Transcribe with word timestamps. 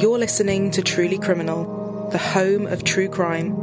You're 0.00 0.18
listening 0.18 0.70
to 0.72 0.82
Truly 0.82 1.18
Criminal, 1.18 2.08
the 2.10 2.18
home 2.18 2.66
of 2.66 2.84
true 2.84 3.08
crime. 3.08 3.56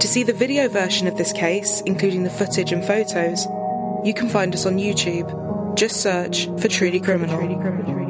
To 0.00 0.08
see 0.08 0.22
the 0.22 0.32
video 0.32 0.68
version 0.68 1.06
of 1.06 1.18
this 1.18 1.32
case, 1.32 1.82
including 1.82 2.24
the 2.24 2.30
footage 2.30 2.72
and 2.72 2.84
photos, 2.84 3.46
you 4.04 4.14
can 4.14 4.28
find 4.28 4.54
us 4.54 4.66
on 4.66 4.78
YouTube. 4.78 5.76
Just 5.76 6.00
search 6.02 6.46
for 6.58 6.68
Truly 6.68 7.00
Criminal. 7.00 8.03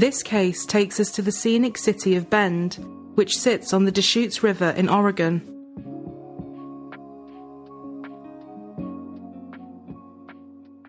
This 0.00 0.22
case 0.22 0.64
takes 0.64 0.98
us 0.98 1.10
to 1.10 1.20
the 1.20 1.30
scenic 1.30 1.76
city 1.76 2.16
of 2.16 2.30
Bend, 2.30 2.78
which 3.16 3.36
sits 3.36 3.74
on 3.74 3.84
the 3.84 3.92
Deschutes 3.92 4.42
River 4.42 4.70
in 4.70 4.88
Oregon. 4.88 5.42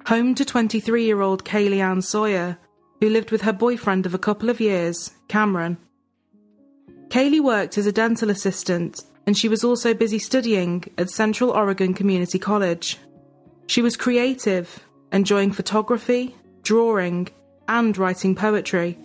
Home 0.05 0.33
to 0.33 0.45
23 0.45 1.03
year 1.03 1.19
old 1.19 1.43
Kaylee 1.43 1.83
Ann 1.83 2.01
Sawyer, 2.01 2.57
who 3.01 3.09
lived 3.09 3.31
with 3.31 3.41
her 3.41 3.51
boyfriend 3.51 4.05
of 4.05 4.13
a 4.13 4.17
couple 4.17 4.49
of 4.49 4.61
years, 4.61 5.11
Cameron. 5.27 5.77
Kaylee 7.09 7.43
worked 7.43 7.77
as 7.77 7.85
a 7.85 7.91
dental 7.91 8.29
assistant 8.29 9.01
and 9.27 9.37
she 9.37 9.49
was 9.49 9.65
also 9.65 9.93
busy 9.93 10.19
studying 10.19 10.85
at 10.97 11.09
Central 11.09 11.49
Oregon 11.49 11.93
Community 11.93 12.39
College. 12.39 12.97
She 13.67 13.81
was 13.81 13.97
creative, 13.97 14.85
enjoying 15.11 15.51
photography, 15.51 16.33
drawing, 16.63 17.27
and 17.71 17.97
writing 17.97 18.35
poetry. 18.35 18.99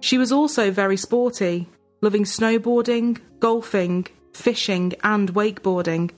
She 0.00 0.18
was 0.18 0.30
also 0.30 0.70
very 0.70 0.98
sporty, 0.98 1.66
loving 2.02 2.24
snowboarding, 2.24 3.18
golfing, 3.40 4.06
fishing, 4.34 4.92
and 5.02 5.32
wakeboarding. 5.32 6.10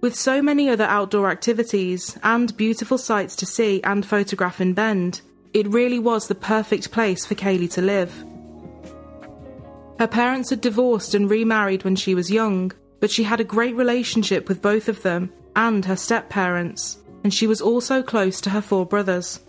With 0.00 0.16
so 0.16 0.42
many 0.42 0.68
other 0.68 0.84
outdoor 0.84 1.30
activities 1.30 2.18
and 2.24 2.56
beautiful 2.56 2.98
sights 2.98 3.36
to 3.36 3.46
see 3.46 3.80
and 3.84 4.04
photograph 4.04 4.60
in 4.60 4.74
Bend, 4.74 5.20
it 5.54 5.68
really 5.68 6.00
was 6.00 6.26
the 6.26 6.34
perfect 6.34 6.90
place 6.90 7.24
for 7.24 7.36
Kaylee 7.36 7.72
to 7.74 7.82
live. 7.82 8.12
Her 10.00 10.08
parents 10.08 10.50
had 10.50 10.60
divorced 10.60 11.14
and 11.14 11.30
remarried 11.30 11.84
when 11.84 11.94
she 11.94 12.16
was 12.16 12.30
young, 12.30 12.72
but 12.98 13.10
she 13.10 13.22
had 13.22 13.38
a 13.38 13.44
great 13.44 13.76
relationship 13.76 14.48
with 14.48 14.62
both 14.62 14.88
of 14.88 15.02
them 15.02 15.32
and 15.54 15.84
her 15.84 15.96
step 15.96 16.28
parents, 16.28 16.98
and 17.22 17.32
she 17.32 17.46
was 17.46 17.60
also 17.60 18.02
close 18.02 18.40
to 18.40 18.50
her 18.50 18.60
four 18.60 18.86
brothers. 18.86 19.40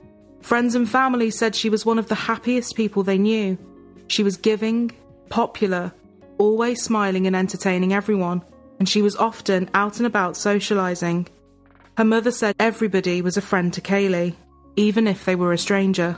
Friends 0.41 0.75
and 0.75 0.89
family 0.89 1.29
said 1.29 1.55
she 1.55 1.69
was 1.69 1.85
one 1.85 1.99
of 1.99 2.07
the 2.07 2.15
happiest 2.15 2.75
people 2.75 3.03
they 3.03 3.17
knew. 3.17 3.57
She 4.07 4.23
was 4.23 4.37
giving, 4.37 4.91
popular, 5.29 5.93
always 6.37 6.81
smiling 6.81 7.27
and 7.27 7.35
entertaining 7.35 7.93
everyone, 7.93 8.43
and 8.79 8.89
she 8.89 9.01
was 9.01 9.15
often 9.15 9.69
out 9.73 9.97
and 9.97 10.07
about 10.07 10.33
socialising. 10.33 11.27
Her 11.97 12.03
mother 12.03 12.31
said 12.31 12.55
everybody 12.59 13.21
was 13.21 13.37
a 13.37 13.41
friend 13.41 13.71
to 13.73 13.81
Kaylee, 13.81 14.35
even 14.75 15.07
if 15.07 15.25
they 15.25 15.35
were 15.35 15.53
a 15.53 15.57
stranger. 15.57 16.17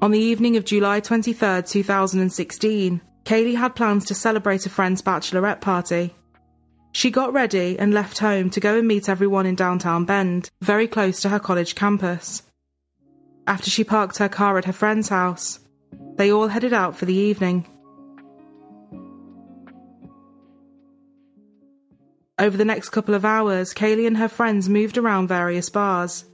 On 0.00 0.10
the 0.10 0.18
evening 0.18 0.56
of 0.56 0.64
July 0.64 1.00
23, 1.00 1.62
2016, 1.62 3.00
Kaylee 3.24 3.56
had 3.56 3.76
plans 3.76 4.04
to 4.06 4.14
celebrate 4.14 4.66
a 4.66 4.70
friend's 4.70 5.02
bachelorette 5.02 5.60
party. 5.60 6.14
She 6.92 7.10
got 7.10 7.32
ready 7.32 7.78
and 7.78 7.94
left 7.94 8.18
home 8.18 8.50
to 8.50 8.60
go 8.60 8.78
and 8.78 8.86
meet 8.86 9.08
everyone 9.08 9.46
in 9.46 9.54
downtown 9.54 10.04
Bend, 10.04 10.50
very 10.60 10.86
close 10.86 11.22
to 11.22 11.30
her 11.30 11.40
college 11.40 11.74
campus. 11.74 12.42
After 13.46 13.70
she 13.70 13.82
parked 13.82 14.18
her 14.18 14.28
car 14.28 14.58
at 14.58 14.66
her 14.66 14.72
friend's 14.72 15.08
house, 15.08 15.58
they 16.16 16.30
all 16.30 16.48
headed 16.48 16.74
out 16.74 16.94
for 16.94 17.06
the 17.06 17.14
evening. 17.14 17.66
Over 22.38 22.56
the 22.56 22.64
next 22.64 22.90
couple 22.90 23.14
of 23.14 23.24
hours, 23.24 23.72
Kaylee 23.72 24.06
and 24.06 24.16
her 24.18 24.28
friends 24.28 24.68
moved 24.68 24.98
around 24.98 25.28
various 25.28 25.70
bars. 25.70 26.24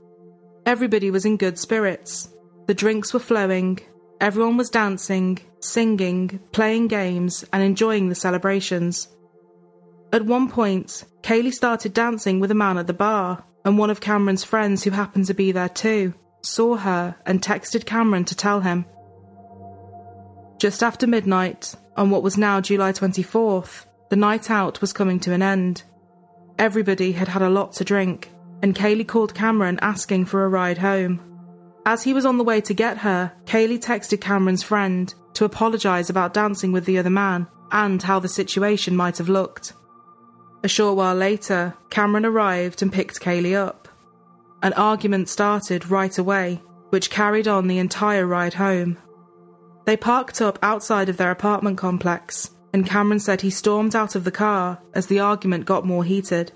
Everybody 0.65 1.09
was 1.09 1.25
in 1.25 1.37
good 1.37 1.57
spirits. 1.57 2.29
The 2.67 2.73
drinks 2.73 3.13
were 3.13 3.19
flowing, 3.19 3.79
everyone 4.19 4.57
was 4.57 4.69
dancing, 4.69 5.39
singing, 5.61 6.39
playing 6.51 6.87
games, 6.87 7.45
and 7.53 7.63
enjoying 7.63 8.09
the 8.09 8.15
celebrations. 8.15 9.07
At 10.11 10.25
one 10.25 10.49
point, 10.49 11.03
Kaylee 11.21 11.53
started 11.53 11.93
dancing 11.93 12.39
with 12.39 12.49
a 12.49 12.55
man 12.55 12.77
at 12.77 12.87
the 12.87 12.93
bar, 12.93 13.43
and 13.63 13.77
one 13.77 13.89
of 13.89 14.01
Cameron's 14.01 14.43
friends, 14.43 14.83
who 14.83 14.89
happened 14.91 15.27
to 15.27 15.33
be 15.33 15.51
there 15.51 15.69
too, 15.69 16.13
saw 16.41 16.77
her 16.77 17.15
and 17.25 17.41
texted 17.41 17.85
Cameron 17.85 18.25
to 18.25 18.35
tell 18.35 18.61
him. 18.61 18.85
Just 20.57 20.81
after 20.81 21.05
midnight, 21.05 21.75
on 21.95 22.09
what 22.09 22.23
was 22.23 22.37
now 22.37 22.59
July 22.59 22.91
24th, 22.91 23.85
the 24.09 24.15
night 24.15 24.49
out 24.49 24.81
was 24.81 24.93
coming 24.93 25.19
to 25.19 25.33
an 25.33 25.41
end. 25.41 25.83
Everybody 26.57 27.11
had 27.11 27.27
had 27.27 27.43
a 27.43 27.49
lot 27.49 27.73
to 27.73 27.83
drink, 27.83 28.31
and 28.63 28.75
Kaylee 28.75 29.07
called 29.07 29.35
Cameron 29.35 29.79
asking 29.81 30.25
for 30.25 30.43
a 30.43 30.49
ride 30.49 30.79
home. 30.79 31.21
As 31.85 32.03
he 32.03 32.13
was 32.13 32.25
on 32.25 32.37
the 32.37 32.43
way 32.43 32.61
to 32.61 32.73
get 32.73 32.97
her, 32.97 33.31
Kaylee 33.45 33.79
texted 33.79 34.21
Cameron's 34.21 34.63
friend 34.63 35.13
to 35.33 35.45
apologise 35.45 36.09
about 36.09 36.33
dancing 36.33 36.71
with 36.71 36.85
the 36.85 36.97
other 36.97 37.09
man 37.09 37.47
and 37.71 38.01
how 38.01 38.19
the 38.19 38.27
situation 38.27 38.95
might 38.95 39.17
have 39.19 39.29
looked. 39.29 39.73
A 40.63 40.67
short 40.67 40.97
while 40.97 41.15
later, 41.15 41.75
Cameron 41.89 42.25
arrived 42.25 42.81
and 42.81 42.91
picked 42.91 43.21
Kaylee 43.21 43.55
up. 43.55 43.87
An 44.61 44.73
argument 44.73 45.29
started 45.29 45.89
right 45.89 46.17
away, 46.17 46.61
which 46.89 47.09
carried 47.09 47.47
on 47.47 47.67
the 47.67 47.77
entire 47.77 48.25
ride 48.25 48.55
home. 48.55 48.97
They 49.85 49.95
parked 49.95 50.41
up 50.41 50.59
outside 50.61 51.07
of 51.07 51.17
their 51.17 51.31
apartment 51.31 51.77
complex, 51.77 52.51
and 52.73 52.85
Cameron 52.85 53.19
said 53.19 53.41
he 53.41 53.49
stormed 53.49 53.95
out 53.95 54.15
of 54.15 54.25
the 54.25 54.31
car 54.31 54.79
as 54.93 55.07
the 55.07 55.19
argument 55.19 55.65
got 55.65 55.85
more 55.85 56.03
heated. 56.03 56.51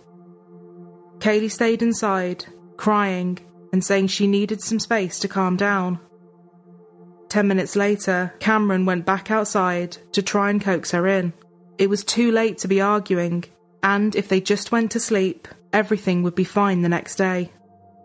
Kaylee 1.19 1.49
stayed 1.49 1.81
inside, 1.81 2.45
crying 2.75 3.39
and 3.71 3.83
saying 3.83 4.07
she 4.07 4.27
needed 4.27 4.61
some 4.61 4.79
space 4.79 5.17
to 5.19 5.27
calm 5.27 5.55
down. 5.55 5.99
Ten 7.29 7.47
minutes 7.47 7.75
later, 7.75 8.33
Cameron 8.39 8.85
went 8.85 9.05
back 9.05 9.31
outside 9.31 9.97
to 10.11 10.21
try 10.21 10.49
and 10.49 10.61
coax 10.61 10.91
her 10.91 11.07
in. 11.07 11.33
It 11.77 11.89
was 11.89 12.03
too 12.03 12.31
late 12.31 12.59
to 12.59 12.67
be 12.67 12.81
arguing, 12.81 13.45
and 13.83 14.15
if 14.15 14.29
they 14.29 14.39
just 14.39 14.71
went 14.71 14.91
to 14.91 14.99
sleep, 14.99 15.47
everything 15.73 16.23
would 16.23 16.35
be 16.35 16.45
fine 16.45 16.81
the 16.81 16.89
next 16.89 17.17
day. 17.17 17.51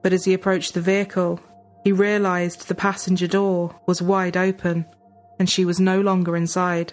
But 0.02 0.12
as 0.12 0.24
he 0.24 0.34
approached 0.34 0.74
the 0.74 0.80
vehicle, 0.80 1.40
he 1.84 1.92
realised 1.92 2.66
the 2.66 2.74
passenger 2.74 3.28
door 3.28 3.80
was 3.86 4.02
wide 4.02 4.36
open 4.36 4.84
and 5.38 5.48
she 5.48 5.64
was 5.64 5.78
no 5.78 6.00
longer 6.00 6.36
inside. 6.36 6.92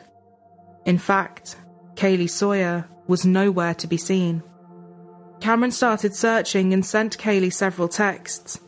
In 0.86 1.00
fact, 1.00 1.58
Kaylee 1.96 2.30
Sawyer 2.30 2.88
was 3.08 3.26
nowhere 3.26 3.74
to 3.74 3.88
be 3.88 3.98
seen. 3.98 4.44
Cameron 5.42 5.72
started 5.72 6.16
searching 6.16 6.72
and 6.72 6.86
sent 6.86 7.18
Kaylee 7.18 7.54
several 7.54 7.88
texts. 7.88 8.60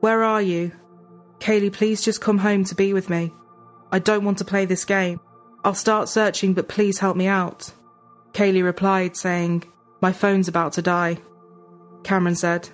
Where 0.00 0.22
are 0.22 0.42
you? 0.42 0.72
Kaylee, 1.38 1.72
please 1.72 2.02
just 2.02 2.20
come 2.20 2.38
home 2.38 2.64
to 2.64 2.74
be 2.74 2.92
with 2.92 3.08
me. 3.08 3.32
I 3.90 3.98
don't 3.98 4.24
want 4.24 4.38
to 4.38 4.44
play 4.44 4.66
this 4.66 4.84
game. 4.84 5.20
I'll 5.64 5.74
start 5.74 6.08
searching, 6.08 6.52
but 6.52 6.68
please 6.68 6.98
help 6.98 7.16
me 7.16 7.26
out. 7.26 7.72
Kaylee 8.32 8.64
replied, 8.64 9.16
saying, 9.16 9.64
My 10.00 10.12
phone's 10.12 10.48
about 10.48 10.74
to 10.74 10.82
die. 10.82 11.18
Cameron 12.04 12.34
said, 12.34 12.68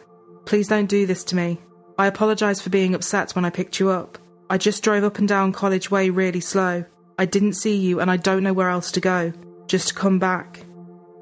Please 0.44 0.68
don't 0.68 0.86
do 0.86 1.06
this 1.06 1.24
to 1.24 1.36
me. 1.36 1.60
I 1.98 2.06
apologise 2.06 2.60
for 2.60 2.70
being 2.70 2.94
upset 2.94 3.34
when 3.34 3.44
I 3.44 3.50
picked 3.50 3.80
you 3.80 3.90
up. 3.90 4.18
I 4.50 4.58
just 4.58 4.82
drove 4.82 5.04
up 5.04 5.18
and 5.18 5.28
down 5.28 5.52
College 5.52 5.90
Way 5.90 6.10
really 6.10 6.40
slow. 6.40 6.84
I 7.18 7.26
didn't 7.26 7.54
see 7.54 7.76
you 7.76 8.00
and 8.00 8.10
I 8.10 8.16
don't 8.16 8.42
know 8.42 8.52
where 8.52 8.68
else 8.68 8.90
to 8.92 9.00
go. 9.00 9.32
Just 9.66 9.94
come 9.94 10.18
back. 10.18 10.64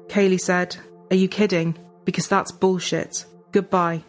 Kaylee 0.07 0.41
said, 0.41 0.75
Are 1.11 1.15
you 1.15 1.27
kidding? 1.27 1.77
Because 2.05 2.27
that's 2.27 2.51
bullshit. 2.51 3.25
Goodbye. 3.51 4.03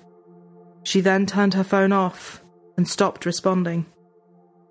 She 0.82 1.00
then 1.00 1.26
turned 1.26 1.54
her 1.54 1.64
phone 1.64 1.92
off 1.92 2.42
and 2.76 2.88
stopped 2.88 3.26
responding. 3.26 3.86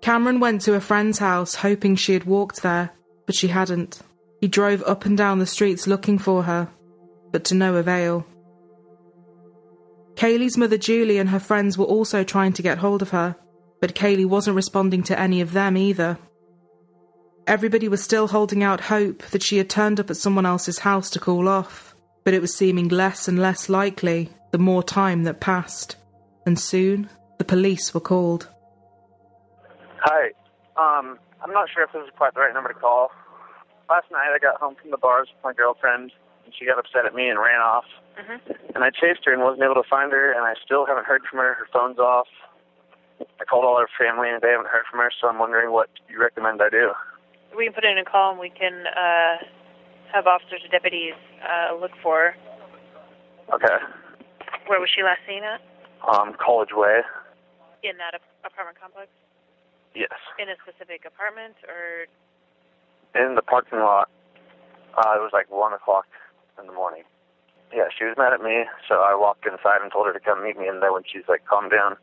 Cameron 0.00 0.40
went 0.40 0.60
to 0.62 0.74
a 0.74 0.80
friend's 0.80 1.18
house 1.18 1.54
hoping 1.54 1.96
she 1.96 2.12
had 2.12 2.24
walked 2.24 2.62
there, 2.62 2.90
but 3.26 3.34
she 3.34 3.48
hadn't. 3.48 4.00
He 4.44 4.48
drove 4.48 4.82
up 4.82 5.06
and 5.06 5.16
down 5.16 5.38
the 5.38 5.46
streets 5.46 5.86
looking 5.86 6.18
for 6.18 6.42
her, 6.42 6.68
but 7.32 7.44
to 7.44 7.54
no 7.54 7.76
avail. 7.76 8.26
Kaylee's 10.16 10.58
mother 10.58 10.76
Julie 10.76 11.16
and 11.16 11.30
her 11.30 11.40
friends 11.40 11.78
were 11.78 11.86
also 11.86 12.22
trying 12.22 12.52
to 12.52 12.62
get 12.62 12.76
hold 12.76 13.00
of 13.00 13.08
her, 13.08 13.36
but 13.80 13.94
Kaylee 13.94 14.26
wasn't 14.26 14.56
responding 14.56 15.02
to 15.04 15.18
any 15.18 15.40
of 15.40 15.52
them 15.52 15.78
either. 15.78 16.18
Everybody 17.46 17.88
was 17.88 18.04
still 18.04 18.28
holding 18.28 18.62
out 18.62 18.82
hope 18.82 19.22
that 19.28 19.42
she 19.42 19.56
had 19.56 19.70
turned 19.70 19.98
up 19.98 20.10
at 20.10 20.18
someone 20.18 20.44
else's 20.44 20.80
house 20.80 21.08
to 21.12 21.18
call 21.18 21.48
off, 21.48 21.94
but 22.22 22.34
it 22.34 22.42
was 22.42 22.54
seeming 22.54 22.88
less 22.88 23.26
and 23.26 23.38
less 23.38 23.70
likely 23.70 24.28
the 24.50 24.58
more 24.58 24.82
time 24.82 25.24
that 25.24 25.40
passed, 25.40 25.96
and 26.44 26.60
soon 26.60 27.08
the 27.38 27.44
police 27.46 27.94
were 27.94 27.98
called. 27.98 28.50
Hi. 30.00 30.32
Um, 30.76 31.18
I'm 31.42 31.54
not 31.54 31.70
sure 31.72 31.84
if 31.84 31.92
this 31.92 32.02
is 32.02 32.12
quite 32.14 32.34
the 32.34 32.40
right 32.40 32.52
number 32.52 32.74
to 32.74 32.78
call 32.78 33.10
last 33.88 34.10
night 34.10 34.32
I 34.34 34.38
got 34.38 34.60
home 34.60 34.76
from 34.80 34.90
the 34.90 35.00
bars 35.00 35.28
with 35.32 35.42
my 35.44 35.52
girlfriend, 35.52 36.12
and 36.44 36.54
she 36.56 36.66
got 36.66 36.78
upset 36.78 37.06
at 37.06 37.14
me 37.14 37.28
and 37.28 37.38
ran 37.38 37.60
off. 37.60 37.84
Mm-hmm. 38.18 38.74
And 38.74 38.84
I 38.84 38.90
chased 38.90 39.24
her 39.24 39.32
and 39.32 39.42
wasn't 39.42 39.62
able 39.64 39.76
to 39.80 39.88
find 39.88 40.12
her, 40.12 40.32
and 40.32 40.44
I 40.46 40.54
still 40.62 40.86
haven't 40.86 41.06
heard 41.06 41.22
from 41.28 41.38
her. 41.40 41.54
Her 41.54 41.68
phone's 41.72 41.98
off. 41.98 42.28
I 43.20 43.44
called 43.44 43.64
all 43.64 43.78
her 43.78 43.90
family, 43.98 44.30
and 44.30 44.42
they 44.42 44.50
haven't 44.50 44.68
heard 44.68 44.84
from 44.90 45.00
her, 45.00 45.10
so 45.10 45.28
I'm 45.28 45.38
wondering 45.38 45.72
what 45.72 45.88
you 46.08 46.20
recommend 46.20 46.62
I 46.62 46.68
do. 46.68 46.92
We 47.56 47.66
can 47.66 47.74
put 47.74 47.84
in 47.84 47.98
a 47.98 48.04
call 48.04 48.34
and 48.34 48.40
we 48.40 48.50
can 48.50 48.82
uh, 48.90 49.38
have 50.12 50.26
officers 50.26 50.66
or 50.66 50.70
deputies 50.74 51.14
uh, 51.38 51.78
look 51.78 51.92
for 52.02 52.34
her. 52.34 53.54
Okay. 53.54 53.78
Where 54.66 54.80
was 54.80 54.90
she 54.90 55.02
last 55.06 55.22
seen 55.22 55.44
at? 55.46 55.62
Um, 56.02 56.34
College 56.34 56.74
Way. 56.74 57.06
In 57.86 57.94
that 58.02 58.18
ap- 58.18 58.26
apartment 58.42 58.80
complex? 58.80 59.06
Yes. 59.94 60.18
In 60.42 60.50
a 60.50 60.58
specific 60.66 61.06
apartment 61.06 61.54
or 61.70 62.10
In 63.14 63.34
the 63.34 63.42
parking 63.42 63.78
lot. 63.78 64.10
Uh, 64.98 65.14
it 65.18 65.22
was 65.22 65.30
like 65.32 65.50
1 65.50 65.72
o'clock 65.72 66.06
in 66.58 66.66
the 66.66 66.72
morning. 66.72 67.02
Yeah, 67.74 67.90
she 67.90 68.04
was 68.06 68.14
mad 68.18 68.32
at 68.32 68.42
me, 68.42 68.66
so 68.86 69.02
I 69.02 69.14
walked 69.18 69.46
inside 69.46 69.82
and 69.82 69.90
told 69.90 70.06
her 70.06 70.14
to 70.14 70.22
come 70.22 70.42
meet 70.42 70.58
me, 70.58 70.66
and 70.70 70.82
then 70.82 70.92
when 70.94 71.02
she's 71.02 71.26
like, 71.26 71.42
calm 71.46 71.68
down. 71.68 71.98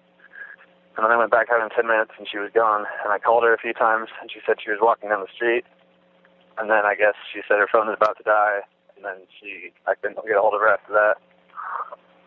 And 0.95 1.07
then 1.07 1.11
I 1.11 1.15
went 1.15 1.31
back 1.31 1.47
out 1.47 1.63
in 1.63 1.71
10 1.71 1.87
minutes, 1.87 2.11
and 2.19 2.27
she 2.27 2.35
was 2.35 2.51
gone. 2.51 2.83
And 3.03 3.15
I 3.15 3.19
called 3.19 3.43
her 3.43 3.53
a 3.55 3.57
few 3.57 3.71
times, 3.71 4.11
and 4.19 4.27
she 4.27 4.43
said 4.43 4.59
she 4.59 4.71
was 4.71 4.83
walking 4.83 5.07
down 5.07 5.23
the 5.23 5.31
street. 5.31 5.63
And 6.59 6.67
then 6.67 6.83
I 6.83 6.95
guess 6.95 7.15
she 7.31 7.39
said 7.47 7.63
her 7.63 7.71
phone 7.71 7.87
was 7.87 7.95
about 7.95 8.19
to 8.19 8.27
die, 8.27 8.67
and 8.95 9.03
then 9.07 9.23
she, 9.39 9.71
I 9.87 9.95
couldn't 9.95 10.19
get 10.27 10.35
a 10.35 10.43
hold 10.43 10.53
of 10.53 10.59
her 10.59 10.67
after 10.67 10.91
that. 10.91 11.15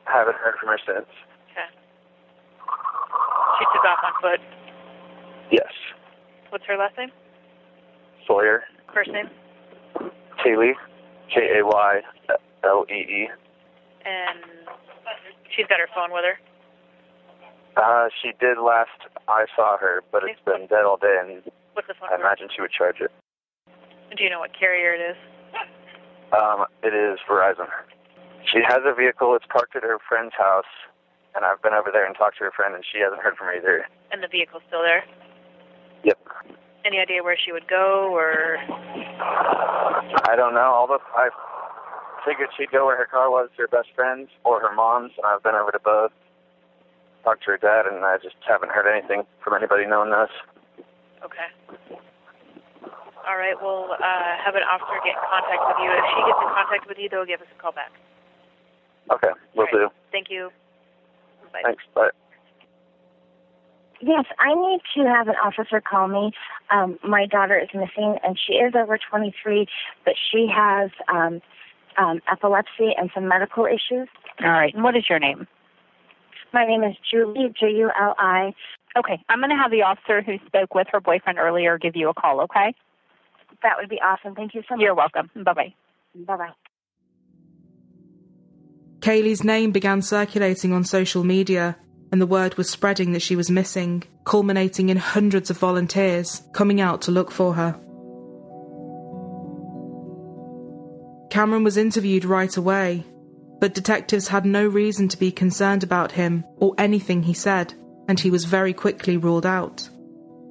I 0.09 0.13
haven't 0.13 0.41
heard 0.41 0.57
from 0.57 0.73
her 0.73 0.81
since. 0.81 1.09
okay. 1.53 1.69
She 3.61 3.65
took 3.77 3.85
off 3.85 4.01
on 4.01 4.15
foot. 4.25 4.41
Yes. 5.53 5.73
What's 6.49 6.65
her 6.65 6.77
last 6.77 6.97
name? 6.97 7.13
Sawyer. 8.27 8.65
First 8.93 9.11
name? 9.11 9.29
Kaylee. 10.45 10.75
K 11.33 11.59
A 11.59 11.67
Y 11.67 12.01
L 12.65 12.85
E 12.91 12.95
E. 12.95 13.29
And 14.05 14.41
she's 15.55 15.67
got 15.67 15.81
her 15.81 15.89
phone 15.95 16.13
with 16.13 16.25
her. 16.25 16.39
Uh, 17.77 18.09
she 18.23 18.31
did 18.39 18.59
last 18.59 19.11
I 19.27 19.47
saw 19.57 19.77
her, 19.79 20.03
but 20.13 20.23
it's 20.25 20.41
been 20.45 20.67
dead 20.69 20.85
all 20.85 20.97
day, 20.97 21.17
and 21.19 21.43
What's 21.73 21.89
the 21.89 21.95
phone 21.99 22.11
I 22.13 22.15
imagine 22.15 22.49
she 22.55 22.63
would 22.63 22.71
charge 22.71 23.01
it. 23.01 23.11
Do 24.17 24.23
you 24.23 24.31
know 24.31 24.39
what 24.39 24.53
carrier 24.57 24.95
it 24.95 25.03
is? 25.03 25.17
Um, 26.31 26.67
it 26.83 26.95
is 26.95 27.19
Verizon. 27.29 27.67
She 28.47 28.61
has 28.63 28.81
a 28.85 28.95
vehicle. 28.95 29.35
It's 29.35 29.47
parked 29.51 29.75
at 29.75 29.83
her 29.83 29.99
friend's 30.09 30.35
house, 30.39 30.71
and 31.35 31.45
I've 31.45 31.61
been 31.63 31.75
over 31.75 31.91
there 31.93 32.07
and 32.07 32.15
talked 32.15 32.39
to 32.39 32.45
her 32.45 32.53
friend, 32.55 32.75
and 32.75 32.85
she 32.85 33.01
hasn't 33.01 33.23
heard 33.23 33.37
from 33.37 33.49
her 33.49 33.55
either. 33.55 33.87
And 34.13 34.23
the 34.23 34.29
vehicle's 34.29 34.63
still 34.69 34.83
there? 34.83 35.03
Yep. 36.05 36.19
Any 36.85 36.99
idea 36.99 37.23
where 37.23 37.37
she 37.37 37.53
would 37.53 37.67
go 37.67 38.11
or 38.13 38.59
I 40.29 40.35
don't 40.37 40.55
know. 40.55 40.73
Although 40.75 41.01
I 41.17 41.31
figured 42.25 42.49
she'd 42.57 42.71
go 42.71 42.87
where 42.87 42.97
her 42.97 43.07
car 43.07 43.31
was, 43.31 43.49
to 43.57 43.63
her 43.63 43.69
best 43.69 43.89
friend's 43.95 44.31
or 44.45 44.61
her 44.61 44.75
mom's, 44.75 45.13
I've 45.25 45.43
been 45.43 45.55
over 45.55 45.71
to 45.71 45.79
both. 45.79 46.13
Talked 47.25 47.45
to 47.45 47.53
her 47.53 47.57
dad, 47.57 47.87
and 47.87 48.05
I 48.05 48.19
just 48.23 48.37
haven't 48.47 48.71
heard 48.71 48.85
anything 48.85 49.25
from 49.43 49.55
anybody 49.55 49.87
knowing 49.87 50.11
this. 50.11 50.29
Okay. 51.25 51.49
All 53.27 53.39
right, 53.39 53.57
we'll 53.57 53.89
uh, 53.93 54.33
have 54.45 54.55
an 54.55 54.63
officer 54.69 55.01
get 55.01 55.17
in 55.17 55.25
contact 55.25 55.65
with 55.65 55.81
you. 55.81 55.89
If 55.89 56.05
she 56.13 56.21
gets 56.29 56.41
in 56.45 56.51
contact 56.53 56.85
with 56.89 56.99
you, 57.01 57.09
they'll 57.09 57.25
give 57.25 57.41
us 57.41 57.49
a 57.49 57.61
call 57.61 57.73
back. 57.73 57.93
Okay, 59.11 59.33
will 59.57 59.65
right. 59.65 59.73
do. 59.73 59.89
Thank 60.13 60.29
you. 60.29 60.51
Bye. 61.53 61.63
Thanks. 61.65 61.85
Bye. 61.95 62.11
Yes, 64.07 64.27
I 64.39 64.55
need 64.55 64.81
to 64.97 65.09
have 65.09 65.29
an 65.29 65.37
officer 65.43 65.81
call 65.81 66.09
me. 66.09 66.33
Um, 66.71 66.99
my 67.03 67.25
daughter 67.25 67.59
is 67.59 67.69
missing, 67.73 68.19
and 68.23 68.39
she 68.39 68.55
is 68.55 68.75
over 68.77 68.99
23, 68.99 69.67
but 70.05 70.15
she 70.31 70.47
has 70.55 70.91
um, 71.09 71.41
um, 71.97 72.21
epilepsy 72.31 72.93
and 72.99 73.11
some 73.15 73.29
medical 73.29 73.65
issues. 73.65 74.09
All 74.43 74.51
right. 74.51 74.75
And 74.75 74.83
what 74.83 74.95
is 74.95 75.05
your 75.09 75.19
name? 75.19 75.47
My 76.53 76.67
name 76.67 76.83
is 76.83 76.95
Julie, 77.11 77.55
J 77.59 77.71
U 77.77 77.91
L 77.99 78.15
I. 78.19 78.53
Okay. 78.97 79.25
I'm 79.31 79.39
going 79.39 79.51
to 79.51 79.57
have 79.57 79.71
the 79.71 79.83
officer 79.83 80.21
who 80.21 80.37
spoke 80.47 80.75
with 80.75 80.87
her 80.93 81.01
boyfriend 81.01 81.39
earlier 81.39 81.79
give 81.79 81.97
you 81.97 82.11
a 82.11 82.15
call, 82.15 82.43
okay? 82.43 82.75
That 83.63 83.73
would 83.81 83.89
be 83.89 84.01
awesome. 84.05 84.35
Thank 84.35 84.55
you 84.55 84.63
so 84.69 84.77
much. 84.77 84.83
You're 84.83 84.95
welcome. 84.95 85.31
Bye 85.35 85.55
bye. 85.55 85.75
Bye 86.15 86.37
bye. 86.37 86.51
Kaylee's 89.01 89.45
name 89.45 89.71
began 89.71 90.03
circulating 90.03 90.73
on 90.73 90.85
social 90.85 91.25
media, 91.25 91.77
and 92.15 92.23
the 92.23 92.27
word 92.29 92.55
was 92.55 92.71
spreading 92.71 93.11
that 93.11 93.23
she 93.23 93.35
was 93.35 93.51
missing, 93.51 94.01
culminating 94.25 94.89
in 94.89 94.97
hundreds 94.97 95.51
of 95.51 95.59
volunteers 95.59 96.45
coming 96.53 96.81
out 96.81 97.03
to 97.03 97.11
look 97.11 97.29
for 97.29 97.55
her. 97.55 97.73
Cameron 101.29 101.65
was 101.65 101.77
interviewed 101.77 102.25
right 102.25 102.57
away, 102.57 103.05
but 103.59 103.75
detectives 103.75 104.29
had 104.29 104.47
no 104.47 104.65
reason 104.65 105.09
to 105.09 105.19
be 105.19 105.33
concerned 105.33 105.83
about 105.83 106.13
him 106.13 106.45
or 106.59 106.73
anything 106.79 107.25
he 107.25 107.35
said, 107.35 107.75
and 108.07 108.21
he 108.21 108.31
was 108.31 108.45
very 108.45 108.73
quickly 108.73 109.17
ruled 109.17 109.45
out. 109.45 109.89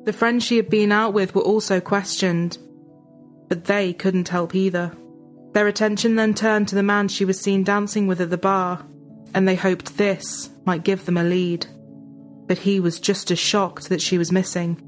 The 0.04 0.12
friends 0.12 0.44
she 0.44 0.58
had 0.58 0.70
been 0.70 0.92
out 0.92 1.14
with 1.14 1.34
were 1.34 1.44
also 1.44 1.80
questioned, 1.80 2.58
but 3.48 3.64
they 3.64 3.94
couldn't 3.94 4.28
help 4.28 4.54
either. 4.54 4.92
Their 5.54 5.70
attention 5.70 6.18
then 6.18 6.34
turned 6.34 6.68
to 6.68 6.76
the 6.76 6.84
man 6.84 7.08
she 7.08 7.24
was 7.24 7.40
seen 7.40 7.64
dancing 7.64 8.06
with 8.06 8.20
at 8.20 8.32
the 8.32 8.38
bar, 8.38 8.86
and 9.34 9.48
they 9.48 9.56
hoped 9.56 9.98
this 9.98 10.50
might 10.66 10.84
give 10.84 11.06
them 11.06 11.18
a 11.18 11.24
lead. 11.24 11.66
But 12.48 12.60
he 12.60 12.80
was 12.80 13.00
just 13.00 13.32
as 13.32 13.40
shocked 13.40 13.90
that 13.90 14.02
she 14.02 14.18
was 14.18 14.32
missing. 14.32 14.82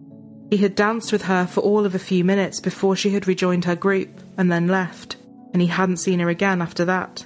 He 0.50 0.58
had 0.58 0.76
danced 0.76 1.12
with 1.12 1.24
her 1.24 1.48
for 1.48 1.62
all 1.62 1.86
of 1.86 1.96
a 1.96 2.00
few 2.00 2.24
minutes 2.24 2.60
before 2.60 2.96
she 2.96 3.12
had 3.12 3.28
rejoined 3.28 3.66
her 3.66 3.76
group 3.76 4.10
and 4.38 4.52
then 4.52 4.68
left, 4.68 5.18
and 5.54 5.62
he 5.62 5.68
hadn't 5.68 5.98
seen 5.98 6.20
her 6.20 6.30
again 6.30 6.62
after 6.62 6.86
that. 6.86 7.26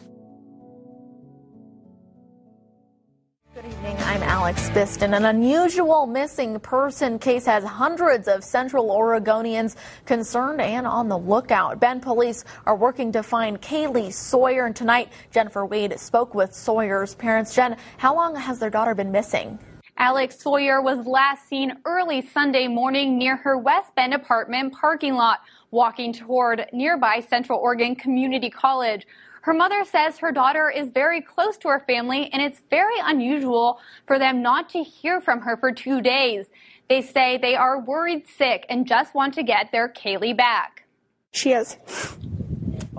Alex 4.50 4.70
Biston. 4.72 5.16
An 5.16 5.26
unusual 5.26 6.08
missing 6.08 6.60
person 6.60 7.20
case 7.20 7.46
has 7.46 7.64
hundreds 7.64 8.28
of 8.28 8.44
Central 8.44 8.90
Oregonians 8.90 9.76
concerned 10.08 10.60
and 10.60 10.88
on 10.88 11.08
the 11.08 11.20
lookout. 11.20 11.80
Bend 11.80 12.02
police 12.02 12.44
are 12.66 12.76
working 12.76 13.12
to 13.12 13.22
find 13.22 13.62
Kaylee 13.62 14.12
Sawyer. 14.12 14.66
And 14.66 14.76
tonight, 14.76 15.10
Jennifer 15.30 15.68
Wade 15.68 16.00
spoke 16.00 16.34
with 16.34 16.52
Sawyer's 16.52 17.14
parents. 17.14 17.54
Jen, 17.54 17.78
how 17.98 18.16
long 18.16 18.36
has 18.36 18.58
their 18.58 18.72
daughter 18.72 18.96
been 18.96 19.12
missing? 19.12 19.60
Alex 20.00 20.40
Sawyer 20.40 20.82
was 20.82 21.06
last 21.06 21.48
seen 21.48 21.74
early 21.86 22.24
Sunday 22.24 22.68
morning 22.68 23.20
near 23.20 23.36
her 23.36 23.56
West 23.56 23.94
Bend 23.94 24.16
apartment 24.16 24.74
parking 24.74 25.14
lot, 25.14 25.42
walking 25.70 26.12
toward 26.12 26.66
nearby 26.74 27.20
Central 27.20 27.60
Oregon 27.60 27.96
Community 27.96 28.50
College. 28.50 29.06
Her 29.42 29.54
mother 29.54 29.86
says 29.86 30.18
her 30.20 30.32
daughter 30.32 30.70
is 30.70 30.90
very 30.90 31.22
close 31.22 31.58
to 31.60 31.70
her 31.70 31.80
family 31.80 32.30
and 32.32 32.42
it's 32.42 32.62
very 32.70 33.00
unusual 33.04 33.80
for 34.06 34.20
them 34.20 34.42
not 34.42 34.70
to 34.70 34.84
hear 34.84 35.22
from 35.22 35.42
her 35.42 35.56
for 35.58 35.72
two 35.72 36.02
days. 36.02 36.48
They 36.90 37.02
say 37.02 37.38
they 37.38 37.56
are 37.56 37.80
worried 37.80 38.28
sick 38.28 38.66
and 38.70 38.88
just 38.88 39.14
want 39.14 39.34
to 39.36 39.44
get 39.44 39.72
their 39.72 39.90
Kaylee 39.90 40.36
back. 40.36 40.86
She 41.32 41.52
has 41.52 41.78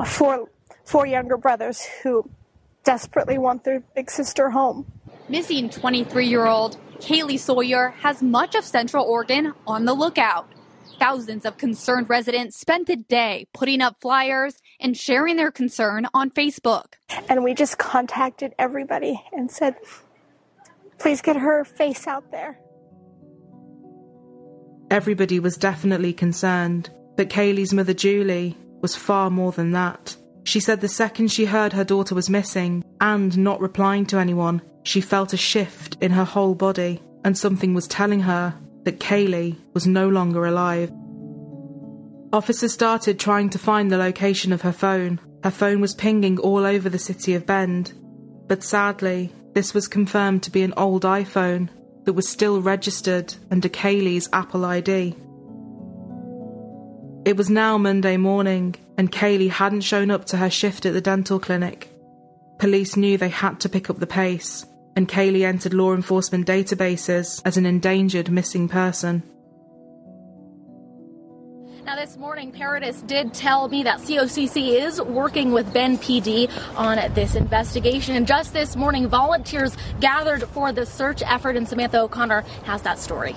four 0.07 0.49
four 0.85 1.07
younger 1.07 1.37
brothers 1.37 1.87
who 2.03 2.29
desperately 2.85 3.39
want 3.39 3.65
their 3.65 3.81
big 3.95 4.11
sister 4.11 4.51
home. 4.51 4.87
Missing 5.29 5.71
23 5.71 6.27
year 6.27 6.47
old 6.47 6.79
Kaylee 6.99 7.39
Sawyer 7.39 7.91
has 8.01 8.23
much 8.23 8.55
of 8.55 8.65
Central 8.65 9.05
Oregon 9.05 9.55
on 9.67 9.85
the 9.85 9.95
lookout. 9.95 10.49
Thousands 10.99 11.47
of 11.47 11.57
concerned 11.57 12.11
residents 12.11 12.59
spent 12.59 12.87
the 12.87 12.97
day 12.97 13.47
putting 13.55 13.81
up 13.81 13.97
flyers 14.01 14.57
and 14.81 14.97
sharing 14.97 15.37
their 15.37 15.51
concern 15.51 16.07
on 16.15 16.31
Facebook. 16.31 16.95
And 17.29 17.45
we 17.45 17.55
just 17.55 17.79
contacted 17.79 18.55
everybody 18.59 19.23
and 19.33 19.51
said, 19.51 19.77
please 20.99 21.21
get 21.21 21.37
her 21.37 21.65
face 21.65 22.07
out 22.07 22.31
there. 22.31 22.59
Everybody 24.91 25.39
was 25.39 25.57
definitely 25.57 26.13
concerned, 26.13 26.91
but 27.17 27.31
Kaylee's 27.31 27.73
mother, 27.73 27.95
Julie, 27.95 28.57
was 28.81 28.97
far 28.97 29.31
more 29.31 29.53
than 29.53 29.73
that. 29.73 30.17
She 30.45 30.59
said 30.59 30.81
the 30.81 30.89
second 30.89 31.29
she 31.29 31.45
heard 31.45 31.73
her 31.73 31.85
daughter 31.85 32.15
was 32.15 32.31
missing 32.31 32.83
and 33.01 33.37
not 33.39 33.61
replying 33.61 34.07
to 34.07 34.19
anyone, 34.19 34.63
she 34.83 35.01
felt 35.01 35.33
a 35.33 35.37
shift 35.37 35.97
in 36.01 36.11
her 36.11 36.25
whole 36.25 36.55
body, 36.55 37.03
and 37.25 37.37
something 37.37 37.75
was 37.75 37.87
telling 37.87 38.21
her 38.21 38.55
that 38.85 38.99
Kaylee 38.99 39.57
was 39.75 39.87
no 39.87 40.09
longer 40.09 40.47
alive. 40.47 40.91
Officers 42.33 42.73
started 42.73 43.19
trying 43.19 43.51
to 43.51 43.59
find 43.59 43.91
the 43.91 43.99
location 43.99 44.53
of 44.53 44.63
her 44.63 44.73
phone. 44.73 45.21
Her 45.43 45.51
phone 45.51 45.81
was 45.81 45.95
pinging 45.95 46.39
all 46.39 46.65
over 46.65 46.89
the 46.89 46.99
city 46.99 47.35
of 47.35 47.45
Bend, 47.45 47.93
but 48.47 48.63
sadly, 48.63 49.33
this 49.53 49.75
was 49.75 49.89
confirmed 49.89 50.45
to 50.45 50.51
be 50.53 50.63
an 50.63 50.75
old 50.77 51.03
iPhone 51.03 51.69
that 52.05 52.13
was 52.13 52.29
still 52.29 52.61
registered 52.61 53.35
under 53.51 53.69
Kaylee's 53.69 54.29
Apple 54.33 54.65
ID. 54.65 55.17
It 57.25 57.37
was 57.37 57.51
now 57.51 57.77
Monday 57.79 58.17
morning, 58.17 58.77
and 58.97 59.11
Kaylee 59.11 59.51
hadn't 59.51 59.83
shown 59.83 60.11
up 60.11 60.25
to 60.27 60.37
her 60.37 60.51
shift 60.51 60.87
at 60.87 60.93
the 60.93 61.01
dental 61.01 61.41
clinic. 61.41 61.93
Police 62.59 62.97
knew 62.97 63.19
they 63.19 63.29
had 63.29 63.59
to 63.61 63.69
pick 63.69 63.91
up 63.91 63.99
the 63.99 64.07
pace, 64.07 64.65
and 64.95 65.09
Kaylee 65.09 65.45
entered 65.45 65.75
law 65.75 65.95
enforcement 65.95 66.47
databases 66.47 67.43
as 67.45 67.57
an 67.57 67.67
endangered 67.67 68.31
missing 68.31 68.69
person. 68.69 69.23
Now, 71.87 71.97
this 71.97 72.19
morning, 72.19 72.53
Paradis 72.53 73.01
did 73.03 73.33
tell 73.33 73.67
me 73.69 73.85
that 73.85 74.01
COCC 74.01 74.81
is 74.81 75.01
working 75.01 75.51
with 75.51 75.73
Bend 75.73 76.01
PD 76.03 76.51
on 76.77 76.99
this 77.15 77.35
investigation. 77.35 78.17
And 78.17 78.27
just 78.27 78.53
this 78.53 78.77
morning, 78.77 79.09
volunteers 79.09 79.77
gathered 79.99 80.43
for 80.49 80.73
the 80.73 80.85
search 80.85 81.23
effort, 81.23 81.57
and 81.57 81.67
Samantha 81.67 82.03
O'Connor 82.03 82.43
has 82.65 82.83
that 82.83 82.99
story. 82.99 83.35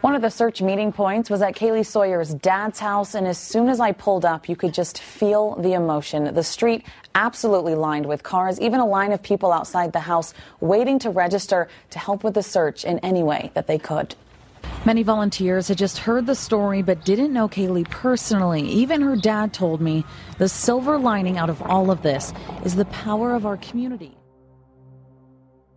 One 0.00 0.14
of 0.14 0.22
the 0.22 0.30
search 0.30 0.62
meeting 0.62 0.92
points 0.92 1.28
was 1.28 1.42
at 1.42 1.54
Kaylee 1.54 1.84
Sawyer's 1.84 2.32
dad's 2.32 2.78
house, 2.78 3.14
and 3.14 3.26
as 3.26 3.36
soon 3.36 3.68
as 3.68 3.80
I 3.80 3.92
pulled 3.92 4.24
up, 4.24 4.48
you 4.48 4.56
could 4.56 4.72
just 4.72 4.98
feel 4.98 5.56
the 5.56 5.74
emotion. 5.74 6.32
The 6.32 6.42
street 6.42 6.86
absolutely 7.14 7.74
lined 7.74 8.06
with 8.06 8.22
cars, 8.22 8.58
even 8.60 8.80
a 8.80 8.86
line 8.86 9.12
of 9.12 9.22
people 9.22 9.52
outside 9.52 9.92
the 9.92 10.00
house 10.00 10.32
waiting 10.60 10.98
to 11.00 11.10
register 11.10 11.68
to 11.90 11.98
help 11.98 12.24
with 12.24 12.32
the 12.32 12.42
search 12.42 12.82
in 12.82 12.98
any 13.00 13.22
way 13.22 13.50
that 13.52 13.66
they 13.66 13.78
could. 13.78 14.14
Many 14.84 15.02
volunteers 15.02 15.68
had 15.68 15.78
just 15.78 15.98
heard 15.98 16.26
the 16.26 16.34
story 16.34 16.80
but 16.82 17.04
didn't 17.04 17.32
know 17.32 17.48
Kaylee 17.48 17.88
personally. 17.90 18.62
Even 18.62 19.02
her 19.02 19.16
dad 19.16 19.52
told 19.52 19.80
me 19.80 20.04
the 20.38 20.48
silver 20.48 20.98
lining 20.98 21.36
out 21.36 21.50
of 21.50 21.60
all 21.62 21.90
of 21.90 22.02
this 22.02 22.32
is 22.64 22.76
the 22.76 22.86
power 22.86 23.34
of 23.34 23.44
our 23.44 23.58
community. 23.58 24.16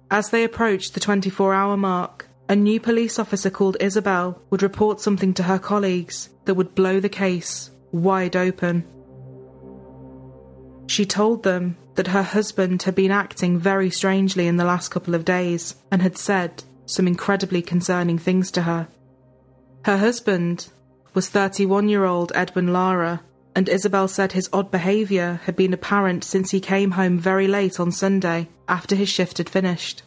As 0.10 0.30
they 0.30 0.44
approached 0.44 0.94
the 0.94 1.00
24 1.00 1.54
hour 1.54 1.76
mark, 1.76 2.30
a 2.48 2.56
new 2.56 2.80
police 2.80 3.18
officer 3.20 3.50
called 3.50 3.78
Isabel 3.80 4.42
would 4.50 4.62
report 4.62 5.02
something 5.02 5.34
to 5.34 5.44
her 5.44 5.60
colleagues 5.60 6.30
that 6.46 6.54
would 6.54 6.76
blow 6.76 7.00
the 7.00 7.10
case 7.10 7.72
wide 7.92 8.36
open. 8.36 8.86
She 10.88 11.06
told 11.06 11.44
them 11.44 11.78
that 11.96 12.08
her 12.08 12.24
husband 12.24 12.84
had 12.84 12.96
been 12.96 13.12
acting 13.12 13.58
very 13.58 13.90
strangely 13.90 14.48
in 14.48 14.58
the 14.58 14.66
last 14.66 14.90
couple 14.90 15.16
of 15.16 15.26
days 15.26 15.76
and 15.92 16.02
had 16.02 16.18
said 16.18 16.64
some 16.86 17.08
incredibly 17.08 17.62
concerning 17.62 18.18
things 18.18 18.52
to 18.52 18.62
her. 18.64 18.88
Her 19.86 19.98
husband 19.98 20.70
was 21.14 21.30
31 21.30 21.90
year 21.90 22.06
old 22.06 22.32
Edwin 22.36 22.74
Lara, 22.74 23.22
and 23.56 23.70
Isabel 23.70 24.08
said 24.08 24.32
his 24.32 24.50
odd 24.52 24.72
behaviour 24.72 25.42
had 25.46 25.56
been 25.56 25.74
apparent 25.74 26.24
since 26.24 26.52
he 26.52 26.60
came 26.60 26.92
home 26.92 27.20
very 27.20 27.48
late 27.48 27.80
on 27.80 27.92
Sunday 27.92 28.50
after 28.68 28.96
his 28.96 29.10
shift 29.10 29.38
had 29.38 29.50
finished. 29.50 30.04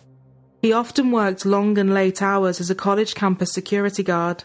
He 0.62 0.72
often 0.72 1.12
worked 1.12 1.46
long 1.46 1.78
and 1.78 1.94
late 1.94 2.22
hours 2.22 2.60
as 2.60 2.70
a 2.70 2.74
college 2.74 3.14
campus 3.14 3.52
security 3.52 4.02
guard. 4.02 4.42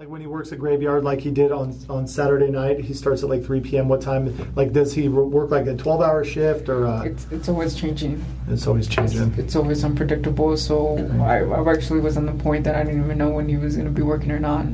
Like 0.00 0.08
when 0.08 0.22
he 0.22 0.26
works 0.26 0.50
a 0.50 0.56
graveyard, 0.56 1.04
like 1.04 1.20
he 1.20 1.30
did 1.30 1.52
on 1.52 1.78
on 1.90 2.06
Saturday 2.06 2.48
night, 2.50 2.80
he 2.80 2.94
starts 2.94 3.22
at 3.22 3.28
like 3.28 3.44
3 3.44 3.60
p.m. 3.60 3.86
What 3.86 4.00
time? 4.00 4.50
Like, 4.56 4.72
does 4.72 4.94
he 4.94 5.10
work 5.10 5.50
like 5.50 5.66
a 5.66 5.74
12-hour 5.74 6.24
shift 6.24 6.70
or? 6.70 6.86
Uh, 6.86 7.02
it's 7.02 7.26
it's 7.30 7.50
always 7.50 7.74
changing. 7.74 8.24
It's 8.48 8.66
always 8.66 8.88
changing. 8.88 9.28
It's, 9.32 9.38
it's 9.38 9.56
always 9.56 9.84
unpredictable. 9.84 10.56
So 10.56 10.96
I, 11.20 11.40
I 11.40 11.70
actually 11.70 12.00
was 12.00 12.16
on 12.16 12.24
the 12.24 12.32
point 12.32 12.64
that 12.64 12.76
I 12.76 12.82
didn't 12.82 13.04
even 13.04 13.18
know 13.18 13.28
when 13.28 13.46
he 13.46 13.58
was 13.58 13.76
going 13.76 13.88
to 13.88 13.92
be 13.92 14.00
working 14.00 14.30
or 14.30 14.40
not. 14.40 14.64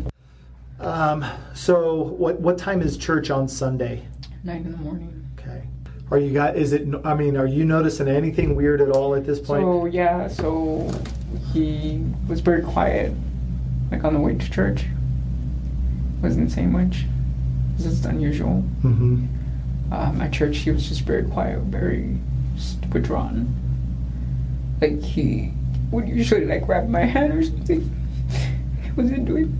Um. 0.78 1.24
So 1.54 2.04
what 2.04 2.38
what 2.38 2.56
time 2.56 2.80
is 2.80 2.96
church 2.96 3.28
on 3.28 3.48
Sunday? 3.48 4.06
Nine 4.44 4.58
in 4.58 4.70
the 4.70 4.78
morning. 4.78 5.28
Okay. 5.40 5.64
Are 6.12 6.18
you 6.18 6.32
got? 6.32 6.56
Is 6.56 6.72
it? 6.72 6.86
I 7.04 7.14
mean, 7.14 7.36
are 7.36 7.48
you 7.48 7.64
noticing 7.64 8.06
anything 8.06 8.54
weird 8.54 8.80
at 8.80 8.90
all 8.90 9.16
at 9.16 9.26
this 9.26 9.40
point? 9.40 9.64
So 9.64 9.86
yeah. 9.86 10.28
So 10.28 10.88
he 11.52 12.04
was 12.28 12.38
very 12.38 12.62
quiet, 12.62 13.12
like 13.90 14.04
on 14.04 14.14
the 14.14 14.20
way 14.20 14.36
to 14.36 14.50
church. 14.52 14.84
Wasn't 16.22 16.50
saying 16.50 16.72
much. 16.72 17.04
It's 17.74 17.84
just 17.84 18.04
unusual. 18.06 18.64
Mm-hmm. 18.82 19.26
Um, 19.92 20.20
at 20.20 20.32
church, 20.32 20.58
he 20.58 20.70
was 20.70 20.88
just 20.88 21.02
very 21.02 21.24
quiet, 21.24 21.60
very 21.60 22.18
withdrawn. 22.92 23.54
Like 24.80 25.02
he 25.02 25.52
would 25.90 26.08
usually 26.08 26.46
like 26.46 26.66
grab 26.66 26.88
my 26.88 27.04
hand 27.04 27.32
or 27.32 27.42
something. 27.42 27.92
He 28.82 28.90
wasn't 28.92 29.26
doing 29.26 29.52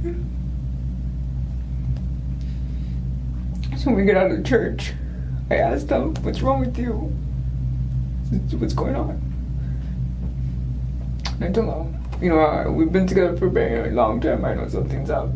that. 3.70 3.78
So 3.78 3.90
when 3.90 3.96
we 3.96 4.04
get 4.04 4.16
out 4.16 4.30
of 4.30 4.38
the 4.38 4.42
church, 4.42 4.94
I 5.50 5.56
asked 5.56 5.90
him, 5.90 6.14
"What's 6.22 6.40
wrong 6.40 6.60
with 6.60 6.78
you? 6.78 7.12
What's 8.58 8.72
going 8.72 8.96
on?" 8.96 9.20
And 11.34 11.44
I 11.44 11.52
told 11.52 11.68
him, 11.68 11.94
"You 12.20 12.30
know, 12.30 12.40
uh, 12.40 12.70
we've 12.70 12.90
been 12.90 13.06
together 13.06 13.36
for 13.36 13.46
a 13.46 13.50
very 13.50 13.90
long 13.90 14.20
time. 14.20 14.44
I 14.44 14.54
know 14.54 14.66
something's 14.68 15.10
up." 15.10 15.28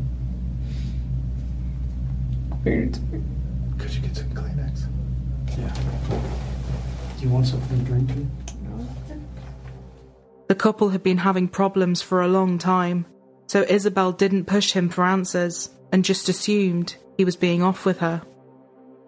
Could 2.62 3.94
you 3.94 4.00
get 4.02 4.16
some 4.16 4.30
Kleenex? 4.30 4.82
Yeah. 5.58 5.74
Do 7.16 7.24
you 7.24 7.30
want 7.30 7.46
something 7.46 7.78
to 7.78 7.84
drink? 7.84 8.10
No. 8.62 8.86
The 10.48 10.54
couple 10.54 10.90
had 10.90 11.02
been 11.02 11.18
having 11.18 11.48
problems 11.48 12.02
for 12.02 12.20
a 12.20 12.28
long 12.28 12.58
time, 12.58 13.06
so 13.46 13.62
Isabel 13.62 14.12
didn't 14.12 14.44
push 14.44 14.72
him 14.72 14.90
for 14.90 15.04
answers 15.04 15.70
and 15.90 16.04
just 16.04 16.28
assumed 16.28 16.96
he 17.16 17.24
was 17.24 17.36
being 17.36 17.62
off 17.62 17.86
with 17.86 17.98
her. 18.00 18.22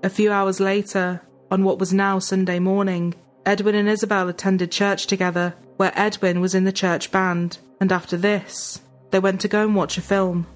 A 0.02 0.08
few 0.08 0.32
hours 0.32 0.58
later, 0.58 1.20
on 1.50 1.62
what 1.62 1.78
was 1.78 1.92
now 1.92 2.18
Sunday 2.18 2.58
morning, 2.58 3.14
Edwin 3.44 3.74
and 3.74 3.88
Isabel 3.88 4.28
attended 4.28 4.72
church 4.72 5.06
together, 5.06 5.54
where 5.76 5.92
Edwin 5.94 6.40
was 6.40 6.54
in 6.54 6.64
the 6.64 6.72
church 6.72 7.10
band, 7.10 7.58
and 7.80 7.92
after 7.92 8.16
this, 8.16 8.80
they 9.10 9.18
went 9.18 9.42
to 9.42 9.48
go 9.48 9.62
and 9.62 9.76
watch 9.76 9.98
a 9.98 10.00
film. 10.00 10.46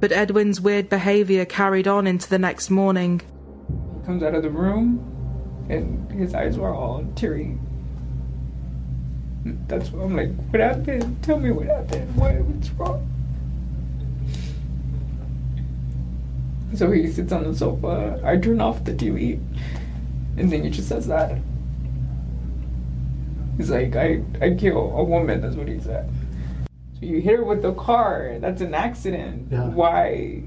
But 0.00 0.12
Edwin's 0.12 0.60
weird 0.60 0.88
behaviour 0.88 1.44
carried 1.44 1.88
on 1.88 2.06
into 2.06 2.28
the 2.28 2.38
next 2.38 2.70
morning. 2.70 3.20
He 4.00 4.06
comes 4.06 4.22
out 4.22 4.34
of 4.34 4.42
the 4.42 4.50
room, 4.50 5.66
and 5.68 6.10
his 6.12 6.34
eyes 6.34 6.56
were 6.56 6.72
all 6.72 7.04
teary. 7.16 7.58
That's 9.66 9.90
what 9.90 10.04
I'm 10.04 10.16
like, 10.16 10.30
what 10.50 10.60
happened? 10.60 11.22
Tell 11.22 11.38
me 11.38 11.50
what 11.50 11.66
happened. 11.66 12.14
What, 12.16 12.34
what's 12.34 12.70
wrong? 12.70 13.06
So 16.74 16.90
he 16.92 17.10
sits 17.10 17.32
on 17.32 17.44
the 17.44 17.54
sofa. 17.56 18.20
I 18.24 18.36
turn 18.36 18.60
off 18.60 18.84
the 18.84 18.92
TV, 18.92 19.40
and 20.36 20.52
then 20.52 20.62
he 20.62 20.70
just 20.70 20.88
says 20.88 21.06
that. 21.08 21.38
He's 23.56 23.70
like, 23.70 23.96
I, 23.96 24.22
I 24.40 24.54
kill 24.54 24.92
a 24.96 25.02
woman. 25.02 25.40
That's 25.40 25.56
what 25.56 25.66
he 25.66 25.80
said. 25.80 26.08
So 26.98 27.06
you 27.06 27.20
hit 27.20 27.36
her 27.36 27.44
with 27.44 27.62
the 27.62 27.74
car. 27.74 28.38
That's 28.40 28.60
an 28.60 28.74
accident. 28.74 29.48
Yeah. 29.50 29.68
Why? 29.68 30.42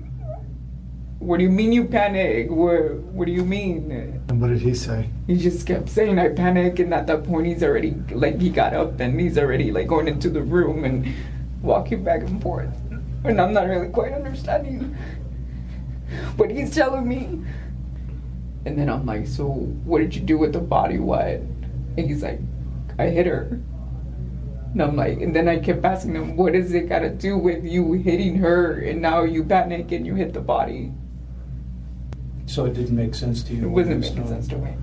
What 1.20 1.38
do 1.38 1.44
you 1.44 1.50
mean 1.50 1.72
you 1.72 1.86
panic? 1.86 2.50
What 2.50 2.96
What 3.14 3.26
do 3.26 3.32
you 3.32 3.46
mean? 3.46 3.92
And 4.28 4.42
what 4.42 4.50
did 4.50 4.60
he 4.60 4.74
say? 4.74 5.10
He 5.28 5.38
just 5.38 5.66
kept 5.66 5.88
saying 5.88 6.20
I 6.20 6.30
panic, 6.30 6.80
and 6.80 6.94
at 6.94 7.08
that 7.08 7.24
point 7.24 7.48
he's 7.48 7.64
already 7.64 7.92
like 8.12 8.42
he 8.42 8.50
got 8.50 8.74
up 8.74 9.00
and 9.00 9.20
he's 9.20 9.38
already 9.38 9.72
like 9.72 9.88
going 9.88 10.08
into 10.08 10.30
the 10.30 10.42
room 10.42 10.84
and 10.84 11.14
walking 11.62 12.04
back 12.04 12.22
and 12.22 12.42
forth, 12.42 12.74
and 13.24 13.40
I'm 13.40 13.54
not 13.54 13.68
really 13.68 13.90
quite 13.90 14.14
understanding 14.14 14.98
what 16.36 16.50
he's 16.52 16.74
telling 16.74 17.08
me. 17.08 17.40
And 18.66 18.78
then 18.78 18.90
I'm 18.90 19.06
like, 19.06 19.28
so 19.28 19.46
what 19.86 20.00
did 20.00 20.16
you 20.16 20.22
do 20.22 20.38
with 20.38 20.54
the 20.54 20.60
body? 20.60 21.00
What? 21.00 21.42
And 21.98 22.00
he's 22.00 22.24
like, 22.24 22.40
I 23.00 23.08
hit 23.08 23.26
her. 23.26 23.60
And 24.72 24.82
I'm 24.82 24.96
like, 24.96 25.20
and 25.20 25.36
then 25.36 25.50
I 25.50 25.60
kept 25.60 25.84
asking 25.84 26.16
him, 26.16 26.38
what 26.38 26.54
does 26.54 26.74
it 26.74 26.88
got 26.88 27.00
to 27.00 27.10
do 27.10 27.38
with 27.38 27.66
you 27.66 27.94
hitting 27.94 28.38
her 28.38 28.80
and 28.80 29.02
now 29.02 29.24
you 29.24 29.44
panic 29.44 29.92
and 29.92 30.06
you 30.06 30.16
hit 30.16 30.34
the 30.34 30.40
body? 30.40 30.94
So 32.46 32.66
it 32.66 32.74
didn't 32.74 32.96
make 32.96 33.14
sense 33.14 33.44
to 33.44 33.54
you? 33.54 33.66
It 33.66 33.70
wasn't 33.70 34.00
making 34.00 34.28
sense 34.28 34.48
to 34.50 34.58
me. 34.58 34.74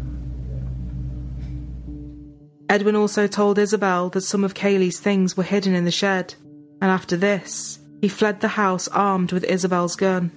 Edwin 2.71 2.97
also 2.97 3.27
told 3.27 3.59
Isabel 3.59 4.11
that 4.11 4.21
some 4.21 4.45
of 4.45 4.53
Kaylee's 4.53 5.01
things 5.01 5.39
were 5.39 5.43
hidden 5.43 5.75
in 5.75 5.87
the 5.87 5.91
shed, 5.91 6.35
and 6.83 6.91
after 6.91 7.17
this, 7.17 7.79
he 8.03 8.09
fled 8.09 8.41
the 8.41 8.49
house 8.49 8.89
armed 8.89 9.33
with 9.33 9.45
Isabel's 9.45 9.97
gun. 9.97 10.31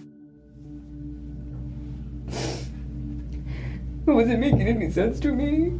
It 4.07 4.11
wasn't 4.11 4.39
making 4.39 4.61
any 4.61 4.89
sense 4.89 5.19
to 5.19 5.33
me. 5.33 5.77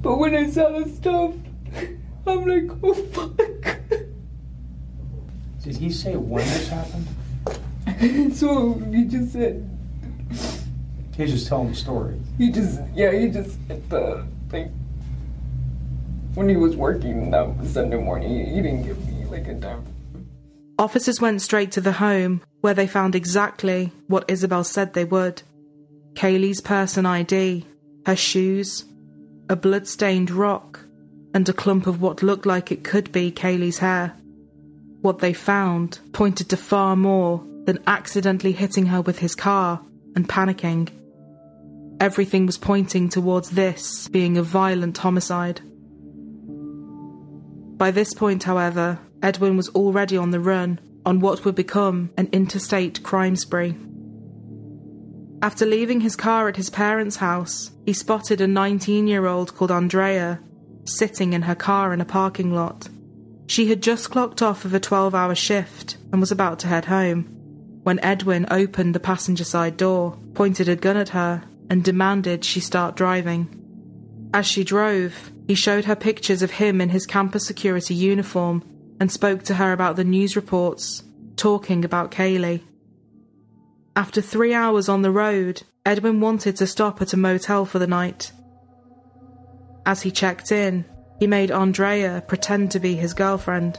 But 0.00 0.16
when 0.16 0.34
I 0.34 0.50
saw 0.50 0.70
the 0.70 0.88
stuff, 0.88 1.34
I'm 2.26 2.46
like, 2.46 2.70
oh 2.82 2.94
fuck. 2.94 3.36
Did 5.62 5.76
he 5.76 5.90
say 5.90 6.16
when 6.16 6.44
this 6.44 6.68
happened? 6.68 8.34
so 8.34 8.74
he 8.74 9.04
just 9.04 9.32
said. 9.32 9.70
He's 11.16 11.30
just 11.30 11.46
telling 11.46 11.70
the 11.70 11.74
story. 11.76 12.20
He 12.38 12.50
just, 12.50 12.80
yeah, 12.94 13.12
he 13.12 13.28
just 13.28 13.56
hit 13.68 13.88
the 13.88 14.26
like 14.52 14.70
when 16.34 16.48
he 16.48 16.56
was 16.56 16.76
working 16.76 17.30
that 17.30 17.54
Sunday 17.66 17.96
morning. 17.96 18.28
He, 18.28 18.54
he 18.54 18.62
didn't 18.62 18.82
give 18.82 18.98
me 19.08 19.24
like 19.26 19.46
a 19.46 19.58
time. 19.58 19.84
Officers 20.78 21.20
went 21.20 21.40
straight 21.40 21.70
to 21.72 21.80
the 21.80 21.92
home, 21.92 22.42
where 22.60 22.74
they 22.74 22.88
found 22.88 23.14
exactly 23.14 23.92
what 24.08 24.24
Isabel 24.28 24.64
said 24.64 24.92
they 24.92 25.04
would 25.04 25.42
Kaylee's 26.14 26.60
person 26.60 27.06
ID, 27.06 27.66
her 28.06 28.16
shoes, 28.16 28.84
a 29.48 29.56
blood-stained 29.56 30.30
rock, 30.30 30.83
and 31.34 31.48
a 31.48 31.52
clump 31.52 31.88
of 31.88 32.00
what 32.00 32.22
looked 32.22 32.46
like 32.46 32.70
it 32.70 32.84
could 32.84 33.10
be 33.10 33.32
Kaylee's 33.32 33.78
hair. 33.78 34.16
What 35.02 35.18
they 35.18 35.34
found 35.34 35.98
pointed 36.12 36.48
to 36.50 36.56
far 36.56 36.94
more 36.96 37.44
than 37.64 37.82
accidentally 37.86 38.52
hitting 38.52 38.86
her 38.86 39.02
with 39.02 39.18
his 39.18 39.34
car 39.34 39.82
and 40.14 40.28
panicking. 40.28 40.88
Everything 42.00 42.46
was 42.46 42.56
pointing 42.56 43.08
towards 43.08 43.50
this 43.50 44.08
being 44.08 44.36
a 44.36 44.42
violent 44.42 44.96
homicide. 44.96 45.60
By 47.76 47.90
this 47.90 48.14
point, 48.14 48.44
however, 48.44 49.00
Edwin 49.22 49.56
was 49.56 49.68
already 49.70 50.16
on 50.16 50.30
the 50.30 50.40
run, 50.40 50.78
on 51.04 51.18
what 51.20 51.44
would 51.44 51.54
become 51.54 52.10
an 52.16 52.28
interstate 52.32 53.02
crime 53.02 53.36
spree. 53.36 53.74
After 55.42 55.66
leaving 55.66 56.00
his 56.00 56.16
car 56.16 56.48
at 56.48 56.56
his 56.56 56.70
parents' 56.70 57.16
house, 57.16 57.72
he 57.84 57.92
spotted 57.92 58.40
a 58.40 58.46
19 58.46 59.06
year 59.06 59.26
old 59.26 59.54
called 59.54 59.72
Andrea 59.72 60.40
sitting 60.84 61.32
in 61.32 61.42
her 61.42 61.54
car 61.54 61.92
in 61.92 62.00
a 62.00 62.04
parking 62.04 62.54
lot. 62.54 62.88
She 63.46 63.68
had 63.68 63.82
just 63.82 64.10
clocked 64.10 64.42
off 64.42 64.64
of 64.64 64.74
a 64.74 64.80
12 64.80 65.14
hour 65.14 65.34
shift 65.34 65.96
and 66.12 66.20
was 66.20 66.32
about 66.32 66.58
to 66.60 66.68
head 66.68 66.86
home 66.86 67.34
when 67.84 68.00
Edwin 68.02 68.46
opened 68.50 68.94
the 68.94 69.00
passenger 69.00 69.44
side 69.44 69.76
door, 69.76 70.18
pointed 70.32 70.68
a 70.68 70.74
gun 70.74 70.96
at 70.96 71.10
her, 71.10 71.44
and 71.68 71.84
demanded 71.84 72.42
she 72.42 72.58
start 72.58 72.96
driving. 72.96 73.46
As 74.32 74.46
she 74.46 74.64
drove, 74.64 75.30
he 75.46 75.54
showed 75.54 75.84
her 75.84 75.94
pictures 75.94 76.42
of 76.42 76.52
him 76.52 76.80
in 76.80 76.88
his 76.88 77.06
campus 77.06 77.46
security 77.46 77.94
uniform 77.94 78.64
and 78.98 79.12
spoke 79.12 79.42
to 79.44 79.54
her 79.54 79.72
about 79.72 79.96
the 79.96 80.04
news 80.04 80.34
reports, 80.34 81.02
talking 81.36 81.84
about 81.84 82.10
Kaylee. 82.10 82.62
After 83.94 84.22
three 84.22 84.54
hours 84.54 84.88
on 84.88 85.02
the 85.02 85.10
road, 85.10 85.62
Edwin 85.84 86.20
wanted 86.20 86.56
to 86.56 86.66
stop 86.66 87.02
at 87.02 87.12
a 87.12 87.18
motel 87.18 87.66
for 87.66 87.78
the 87.78 87.86
night. 87.86 88.32
As 89.86 90.02
he 90.02 90.10
checked 90.10 90.50
in, 90.50 90.84
he 91.18 91.26
made 91.26 91.50
Andrea 91.50 92.22
pretend 92.26 92.70
to 92.70 92.80
be 92.80 92.94
his 92.94 93.14
girlfriend. 93.14 93.78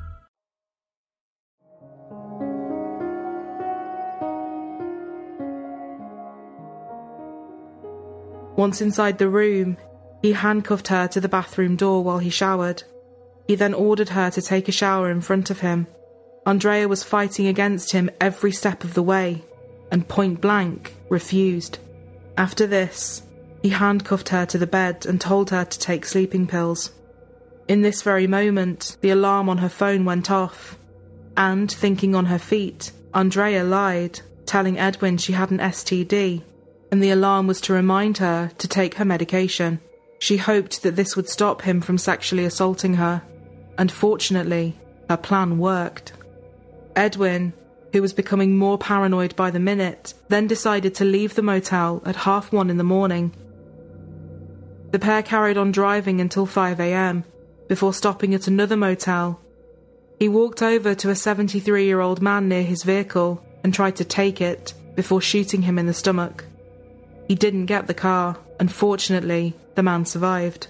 Once 8.61 8.79
inside 8.79 9.17
the 9.17 9.27
room, 9.27 9.75
he 10.21 10.33
handcuffed 10.33 10.89
her 10.89 11.07
to 11.07 11.19
the 11.19 11.27
bathroom 11.27 11.75
door 11.75 12.03
while 12.03 12.19
he 12.19 12.29
showered. 12.29 12.83
He 13.47 13.55
then 13.55 13.73
ordered 13.73 14.09
her 14.09 14.29
to 14.29 14.39
take 14.39 14.67
a 14.67 14.71
shower 14.71 15.09
in 15.09 15.21
front 15.21 15.49
of 15.49 15.61
him. 15.61 15.87
Andrea 16.45 16.87
was 16.87 17.03
fighting 17.03 17.47
against 17.47 17.91
him 17.91 18.11
every 18.21 18.51
step 18.51 18.83
of 18.83 18.93
the 18.93 19.01
way, 19.01 19.43
and 19.91 20.07
point 20.07 20.41
blank 20.41 20.93
refused. 21.09 21.79
After 22.37 22.67
this, 22.67 23.23
he 23.63 23.69
handcuffed 23.69 24.29
her 24.29 24.45
to 24.45 24.59
the 24.59 24.67
bed 24.67 25.07
and 25.07 25.19
told 25.19 25.49
her 25.49 25.65
to 25.65 25.79
take 25.79 26.05
sleeping 26.05 26.45
pills. 26.45 26.91
In 27.67 27.81
this 27.81 28.03
very 28.03 28.27
moment, 28.27 28.95
the 29.01 29.09
alarm 29.09 29.49
on 29.49 29.57
her 29.57 29.69
phone 29.69 30.05
went 30.05 30.29
off, 30.29 30.77
and 31.35 31.71
thinking 31.71 32.13
on 32.13 32.25
her 32.25 32.37
feet, 32.37 32.91
Andrea 33.11 33.63
lied, 33.63 34.21
telling 34.45 34.77
Edwin 34.77 35.17
she 35.17 35.33
had 35.33 35.49
an 35.49 35.57
STD, 35.57 36.43
and 36.91 37.01
the 37.01 37.09
alarm 37.09 37.47
was 37.47 37.61
to 37.61 37.73
remind 37.73 38.17
her 38.17 38.51
to 38.57 38.67
take 38.67 38.95
her 38.95 39.05
medication. 39.05 39.79
She 40.19 40.37
hoped 40.37 40.83
that 40.83 40.95
this 40.95 41.15
would 41.15 41.29
stop 41.29 41.61
him 41.61 41.81
from 41.81 41.97
sexually 41.97 42.45
assaulting 42.45 42.95
her, 42.95 43.23
and 43.77 43.91
fortunately, 43.91 44.77
her 45.09 45.17
plan 45.17 45.57
worked. 45.57 46.13
Edwin, 46.95 47.53
who 47.93 48.01
was 48.01 48.13
becoming 48.13 48.57
more 48.57 48.77
paranoid 48.77 49.35
by 49.35 49.49
the 49.49 49.59
minute, 49.59 50.13
then 50.27 50.47
decided 50.47 50.93
to 50.95 51.05
leave 51.05 51.35
the 51.35 51.41
motel 51.41 52.01
at 52.05 52.17
half 52.17 52.51
one 52.51 52.69
in 52.69 52.77
the 52.77 52.83
morning. 52.83 53.33
The 54.91 54.99
pair 54.99 55.23
carried 55.23 55.57
on 55.57 55.71
driving 55.71 56.19
until 56.19 56.45
5am 56.45 57.23
before 57.69 57.93
stopping 57.93 58.33
at 58.33 58.47
another 58.47 58.75
motel. 58.75 59.39
He 60.19 60.27
walked 60.27 60.61
over 60.61 60.93
to 60.93 61.09
a 61.09 61.15
73 61.15 61.85
year 61.85 62.01
old 62.01 62.21
man 62.21 62.49
near 62.49 62.63
his 62.63 62.83
vehicle 62.83 63.43
and 63.63 63.73
tried 63.73 63.95
to 63.95 64.05
take 64.05 64.41
it 64.41 64.73
before 64.95 65.21
shooting 65.21 65.61
him 65.61 65.79
in 65.79 65.87
the 65.87 65.93
stomach. 65.93 66.43
He 67.31 67.35
didn't 67.35 67.67
get 67.67 67.87
the 67.87 67.93
car, 67.93 68.37
Unfortunately, 68.59 69.55
the 69.75 69.83
man 69.83 70.03
survived. 70.03 70.67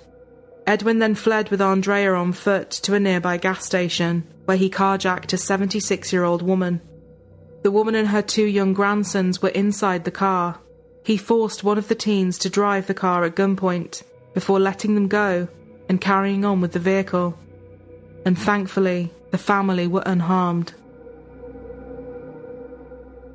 Edwin 0.67 0.99
then 0.99 1.15
fled 1.15 1.49
with 1.49 1.59
Andrea 1.59 2.13
on 2.13 2.33
foot 2.33 2.69
to 2.83 2.93
a 2.93 2.99
nearby 2.99 3.37
gas 3.37 3.65
station, 3.65 4.27
where 4.45 4.57
he 4.57 4.69
carjacked 4.69 5.33
a 5.33 5.37
76 5.37 6.13
year 6.13 6.23
old 6.23 6.43
woman. 6.43 6.79
The 7.63 7.71
woman 7.71 7.95
and 7.95 8.09
her 8.09 8.21
two 8.21 8.45
young 8.45 8.73
grandsons 8.73 9.41
were 9.41 9.49
inside 9.49 10.05
the 10.05 10.11
car. 10.11 10.59
He 11.03 11.17
forced 11.17 11.63
one 11.63 11.79
of 11.79 11.87
the 11.87 11.95
teens 11.95 12.37
to 12.37 12.49
drive 12.49 12.85
the 12.85 12.93
car 12.93 13.25
at 13.25 13.35
gunpoint 13.35 14.03
before 14.35 14.59
letting 14.59 14.93
them 14.93 15.07
go 15.07 15.47
and 15.89 15.99
carrying 15.99 16.45
on 16.45 16.61
with 16.61 16.73
the 16.73 16.79
vehicle. 16.79 17.35
And 18.23 18.37
thankfully, 18.37 19.11
the 19.31 19.39
family 19.39 19.87
were 19.87 20.03
unharmed. 20.05 20.75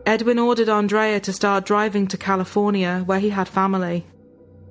Edwin 0.06 0.38
ordered 0.38 0.68
Andrea 0.68 1.18
to 1.18 1.32
start 1.32 1.66
driving 1.66 2.06
to 2.06 2.16
California, 2.16 3.02
where 3.06 3.18
he 3.18 3.30
had 3.30 3.48
family. 3.48 4.06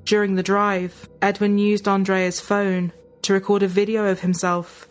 During 0.06 0.36
the 0.36 0.43
drive, 0.43 1.10
Edwin 1.21 1.58
used 1.58 1.89
Andrea's 1.89 2.39
phone 2.39 2.93
to 3.24 3.34
record 3.34 3.62
a 3.62 3.67
video 3.67 4.06
of 4.06 4.21
himself. 4.21 4.88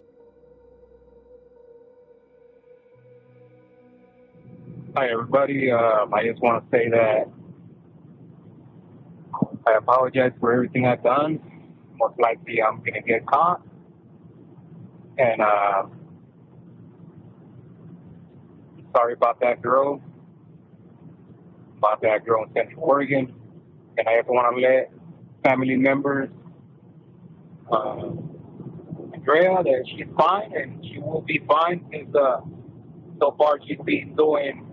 Hi, 4.94 5.08
everybody. 5.08 5.70
Um, 5.70 6.12
I 6.12 6.24
just 6.28 6.42
want 6.42 6.62
to 6.62 6.76
say 6.76 6.90
that 6.90 7.26
I 9.66 9.78
apologize 9.78 10.32
for 10.40 10.52
everything 10.52 10.86
I've 10.86 11.02
done. 11.02 11.40
Most 11.94 12.20
likely, 12.20 12.62
I'm 12.62 12.80
going 12.80 12.92
to 12.92 13.00
get 13.00 13.24
caught. 13.24 13.62
And 15.16 15.40
uh, 15.40 15.86
sorry 18.94 19.14
about 19.14 19.40
that 19.40 19.62
girl, 19.62 20.02
about 21.84 22.00
that 22.02 22.24
girl 22.24 22.44
in 22.44 22.52
Central 22.54 22.82
Oregon. 22.82 23.34
And 23.98 24.08
I 24.08 24.16
just 24.18 24.28
want 24.28 24.56
to 24.56 24.60
let 24.60 24.90
family 25.44 25.76
members, 25.76 26.30
uh, 27.70 28.10
Andrea, 29.12 29.62
that 29.62 29.84
she's 29.86 30.06
fine 30.16 30.52
and 30.56 30.84
she 30.84 30.98
will 30.98 31.20
be 31.20 31.42
fine 31.46 31.84
because 31.90 32.14
uh, 32.14 32.40
so 33.20 33.34
far 33.38 33.58
she's 33.66 33.78
been 33.84 34.14
doing 34.16 34.66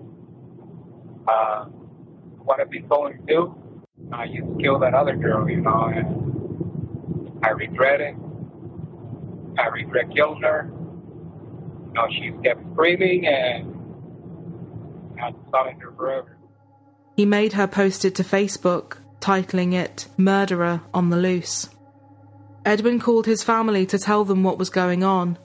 uh, 1.27 1.65
what 2.43 2.59
I've 2.59 2.69
been 2.69 2.87
told 2.87 3.11
to 3.11 3.17
do. 3.27 3.55
I 4.11 4.23
used 4.25 4.47
to 4.47 4.57
kill 4.61 4.79
that 4.79 4.93
other 4.93 5.15
girl, 5.15 5.47
you 5.49 5.61
know, 5.61 5.91
and 5.93 7.39
I 7.43 7.49
regret 7.49 8.01
it. 8.01 8.15
I 9.59 9.67
regret 9.67 10.05
killing 10.15 10.41
her. 10.41 10.71
You 10.71 11.93
know, 11.93 12.07
she 12.09 12.31
kept 12.43 12.61
screaming 12.73 13.27
and 13.27 13.67
I 15.21 15.33
silent 15.51 15.81
her 15.81 15.91
forever. 15.95 16.37
He 17.15 17.25
made 17.25 17.53
her 17.53 17.67
post 17.67 18.05
it 18.05 18.15
to 18.15 18.23
Facebook, 18.23 18.97
titling 19.19 19.73
it 19.73 20.07
Murderer 20.17 20.81
on 20.93 21.09
the 21.09 21.17
Loose. 21.17 21.69
Edwin 22.65 22.99
called 22.99 23.25
his 23.25 23.43
family 23.43 23.85
to 23.87 23.99
tell 23.99 24.23
them 24.23 24.43
what 24.43 24.57
was 24.57 24.69
going 24.69 25.03
on, 25.03 25.37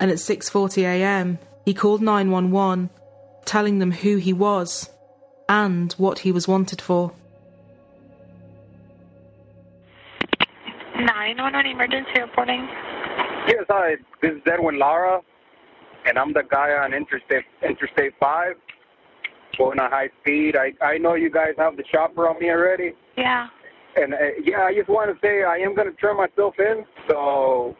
and 0.00 0.10
at 0.10 0.18
6:40 0.18 0.82
a.m., 0.84 1.38
he 1.64 1.74
called 1.74 2.02
911, 2.02 2.90
telling 3.44 3.78
them 3.78 3.92
who 3.92 4.16
he 4.16 4.32
was 4.32 4.90
and 5.48 5.92
what 5.94 6.20
he 6.20 6.32
was 6.32 6.46
wanted 6.46 6.80
for. 6.80 7.12
911 10.96 11.66
emergency 11.66 12.20
reporting. 12.20 12.68
Yes, 13.46 13.64
hi. 13.68 13.96
This 14.20 14.32
is 14.32 14.42
Edwin 14.46 14.78
Lara, 14.78 15.20
and 16.06 16.18
I'm 16.18 16.32
the 16.32 16.42
guy 16.50 16.72
on 16.72 16.92
Interstate 16.92 17.44
Interstate 17.62 18.14
5 18.20 18.56
going 19.56 19.78
at 19.80 19.90
high 19.90 20.08
speed. 20.22 20.56
I 20.56 20.72
I 20.84 20.98
know 20.98 21.14
you 21.14 21.30
guys 21.30 21.54
have 21.58 21.76
the 21.76 21.84
chopper 21.90 22.28
on 22.28 22.38
me 22.40 22.50
already. 22.50 22.92
Yeah. 23.16 23.48
And 23.96 24.14
uh, 24.14 24.16
yeah, 24.42 24.62
I 24.62 24.74
just 24.74 24.88
want 24.88 25.10
to 25.12 25.26
say 25.26 25.44
I 25.44 25.56
am 25.56 25.74
going 25.74 25.90
to 25.90 25.96
turn 25.96 26.16
myself 26.16 26.54
in. 26.58 26.84
So, 27.08 27.74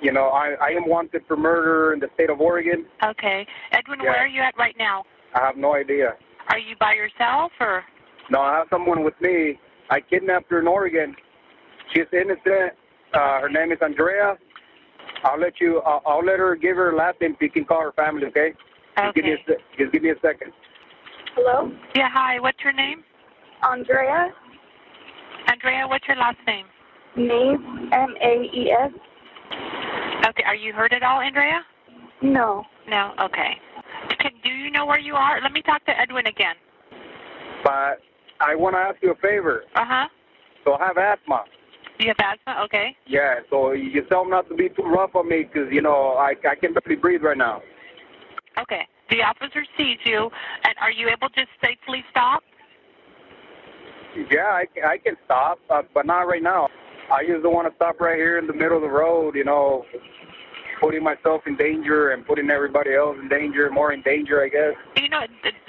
you 0.00 0.12
know, 0.12 0.28
I 0.28 0.54
I 0.60 0.68
am 0.70 0.88
wanted 0.88 1.22
for 1.28 1.36
murder 1.36 1.92
in 1.94 2.00
the 2.00 2.08
state 2.14 2.30
of 2.30 2.40
Oregon. 2.40 2.86
Okay. 3.04 3.46
Edwin, 3.72 4.00
Yeah. 4.02 4.10
where 4.10 4.18
are 4.24 4.26
you 4.28 4.42
at 4.42 4.56
right 4.58 4.76
now? 4.78 5.04
I 5.34 5.40
have 5.46 5.56
no 5.56 5.74
idea. 5.74 6.14
Are 6.50 6.58
you 6.58 6.76
by 6.78 6.94
yourself 6.94 7.52
or? 7.60 7.84
No, 8.30 8.40
I 8.40 8.58
have 8.58 8.66
someone 8.70 9.04
with 9.04 9.18
me. 9.20 9.58
I 9.90 10.00
kidnapped 10.00 10.50
her 10.50 10.60
in 10.60 10.66
Oregon. 10.66 11.14
She's 11.92 12.06
innocent. 12.12 12.72
Uh, 13.12 13.40
her 13.40 13.48
name 13.48 13.70
is 13.72 13.78
Andrea. 13.82 14.36
I'll 15.24 15.38
let 15.38 15.60
you. 15.60 15.80
I'll, 15.86 16.02
I'll 16.06 16.24
let 16.24 16.38
her 16.38 16.54
give 16.56 16.76
her 16.76 16.94
last 16.94 17.20
name. 17.20 17.32
So 17.38 17.44
you 17.44 17.50
can 17.50 17.64
call 17.64 17.80
her 17.82 17.92
family. 17.92 18.26
Okay. 18.26 18.52
Just 18.96 19.14
give 19.14 19.24
me 19.24 19.32
a 19.32 19.34
Okay. 19.34 19.62
just 19.78 19.92
give 19.92 20.02
me 20.02 20.10
a 20.10 20.18
second. 20.20 20.52
Hello? 21.34 21.70
Yeah, 21.96 22.08
hi. 22.12 22.38
What's 22.38 22.62
your 22.62 22.72
name? 22.72 23.02
Andrea. 23.62 24.28
Andrea, 25.48 25.86
what's 25.88 26.06
your 26.06 26.16
last 26.16 26.38
name? 26.46 26.66
Maes, 27.16 27.58
M 27.92 28.14
A 28.22 28.42
E 28.54 28.70
S. 28.70 28.90
Okay, 30.28 30.44
are 30.46 30.54
you 30.54 30.72
hurt 30.72 30.92
at 30.92 31.02
all, 31.02 31.20
Andrea? 31.20 31.60
No. 32.22 32.64
No. 32.88 33.12
Okay. 33.20 33.58
Can, 34.20 34.32
do 34.42 34.50
you 34.50 34.70
know 34.70 34.86
where 34.86 34.98
you 34.98 35.14
are? 35.14 35.40
Let 35.40 35.52
me 35.52 35.62
talk 35.62 35.84
to 35.86 36.00
Edwin 36.00 36.26
again. 36.26 36.54
But 37.62 38.00
I 38.40 38.54
want 38.54 38.74
to 38.74 38.78
ask 38.78 38.96
you 39.02 39.10
a 39.12 39.16
favor. 39.16 39.64
Uh 39.74 39.84
huh. 39.84 40.08
So 40.64 40.74
I 40.74 40.86
have 40.86 40.98
asthma. 40.98 41.44
You 41.98 42.08
have 42.08 42.16
asthma? 42.18 42.62
Okay. 42.64 42.96
Yeah, 43.06 43.40
so 43.50 43.72
you 43.72 44.02
tell 44.08 44.22
them 44.22 44.30
not 44.30 44.48
to 44.48 44.54
be 44.54 44.68
too 44.68 44.82
rough 44.82 45.14
on 45.14 45.28
me 45.28 45.44
because, 45.44 45.68
you 45.72 45.82
know, 45.82 46.14
I, 46.18 46.34
I 46.48 46.54
can 46.54 46.74
barely 46.74 47.00
breathe 47.00 47.22
right 47.22 47.38
now. 47.38 47.62
Okay. 48.60 48.86
The 49.14 49.22
officer 49.22 49.62
sees 49.78 49.98
you, 50.04 50.28
and 50.66 50.74
are 50.82 50.90
you 50.90 51.06
able 51.08 51.28
to 51.30 51.46
safely 51.62 52.02
stop? 52.10 52.42
Yeah, 54.28 54.50
I, 54.50 54.64
can- 54.66 54.82
I 54.84 54.98
can 54.98 55.14
stop, 55.24 55.60
uh, 55.70 55.82
but 55.94 56.04
not 56.04 56.22
right 56.26 56.42
now. 56.42 56.66
I 57.12 57.22
just 57.22 57.44
don't 57.44 57.54
want 57.54 57.70
to 57.70 57.76
stop 57.76 58.00
right 58.00 58.16
here 58.16 58.38
in 58.38 58.48
the 58.48 58.52
middle 58.52 58.74
of 58.74 58.82
the 58.82 58.90
road, 58.90 59.36
you 59.36 59.44
know, 59.44 59.84
putting 60.80 61.04
myself 61.04 61.42
in 61.46 61.54
danger 61.56 62.10
and 62.10 62.26
putting 62.26 62.50
everybody 62.50 62.92
else 62.94 63.16
in 63.22 63.28
danger, 63.28 63.70
more 63.70 63.92
in 63.92 64.02
danger, 64.02 64.42
I 64.42 64.48
guess. 64.48 64.74
You 64.96 65.08
know, 65.08 65.20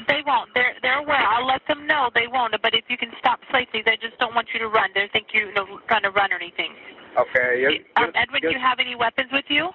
they 0.08 0.24
won't. 0.26 0.50
They're 0.56 0.74
they're 0.82 0.98
aware. 0.98 1.22
I'll 1.22 1.46
let 1.46 1.62
them 1.68 1.86
know 1.86 2.10
they 2.16 2.26
won't. 2.26 2.56
But 2.64 2.74
if 2.74 2.86
you 2.90 2.98
can 2.98 3.12
stop 3.20 3.42
safely, 3.54 3.84
they 3.86 3.98
just 4.02 4.18
don't 4.18 4.34
want 4.34 4.48
you 4.56 4.60
to 4.60 4.70
run. 4.70 4.90
They 4.96 5.08
think 5.14 5.28
you're 5.34 5.54
trying 5.88 6.02
to 6.02 6.10
run 6.10 6.34
or 6.34 6.38
anything. 6.38 6.74
Okay. 7.14 7.62
Yes, 7.62 7.86
Um, 7.98 8.10
Edwin, 8.16 8.42
do 8.42 8.50
you 8.50 8.60
have 8.60 8.80
any 8.80 8.96
weapons 8.96 9.30
with 9.32 9.46
you? 9.50 9.70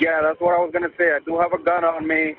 Yeah, 0.00 0.22
that's 0.22 0.40
what 0.40 0.54
I 0.54 0.58
was 0.62 0.70
gonna 0.72 0.94
say. 0.96 1.12
I 1.12 1.18
do 1.26 1.38
have 1.38 1.52
a 1.52 1.62
gun 1.62 1.84
on 1.84 2.06
me. 2.06 2.36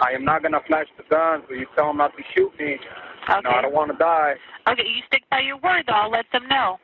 I 0.00 0.12
am 0.12 0.24
not 0.24 0.42
gonna 0.42 0.60
flash 0.66 0.86
the 0.96 1.04
gun, 1.10 1.42
so 1.48 1.54
you 1.54 1.66
tell 1.76 1.88
them 1.88 1.98
not 1.98 2.12
to 2.16 2.22
shoot 2.34 2.52
me. 2.58 2.78
Okay. 3.28 3.40
No, 3.44 3.50
I 3.50 3.62
don't 3.62 3.74
want 3.74 3.90
to 3.92 3.98
die. 3.98 4.34
Okay, 4.68 4.82
you 4.86 5.02
stick 5.06 5.22
by 5.30 5.40
your 5.40 5.58
word, 5.58 5.84
though. 5.86 5.92
I'll 5.92 6.10
let 6.10 6.24
them 6.32 6.48
know. 6.48 6.78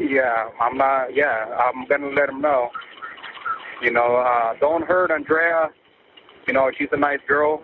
Yeah, 0.00 0.48
I'm 0.60 0.76
not. 0.76 1.14
Yeah, 1.14 1.46
I'm 1.58 1.86
gonna 1.88 2.08
let 2.08 2.26
them 2.26 2.40
know. 2.40 2.70
You 3.80 3.92
know, 3.92 4.16
uh, 4.16 4.54
don't 4.60 4.84
hurt 4.84 5.10
Andrea. 5.10 5.68
You 6.46 6.54
know, 6.54 6.70
she's 6.76 6.88
a 6.92 6.96
nice 6.96 7.20
girl. 7.28 7.62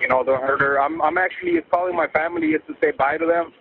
You 0.00 0.08
know, 0.08 0.22
don't 0.24 0.42
hurt 0.42 0.60
her. 0.60 0.80
I'm 0.80 1.02
I'm 1.02 1.18
actually 1.18 1.60
calling 1.70 1.96
my 1.96 2.06
family 2.08 2.52
just 2.52 2.66
to 2.68 2.74
say 2.80 2.92
bye 2.96 3.18
to 3.18 3.26
them. 3.26 3.52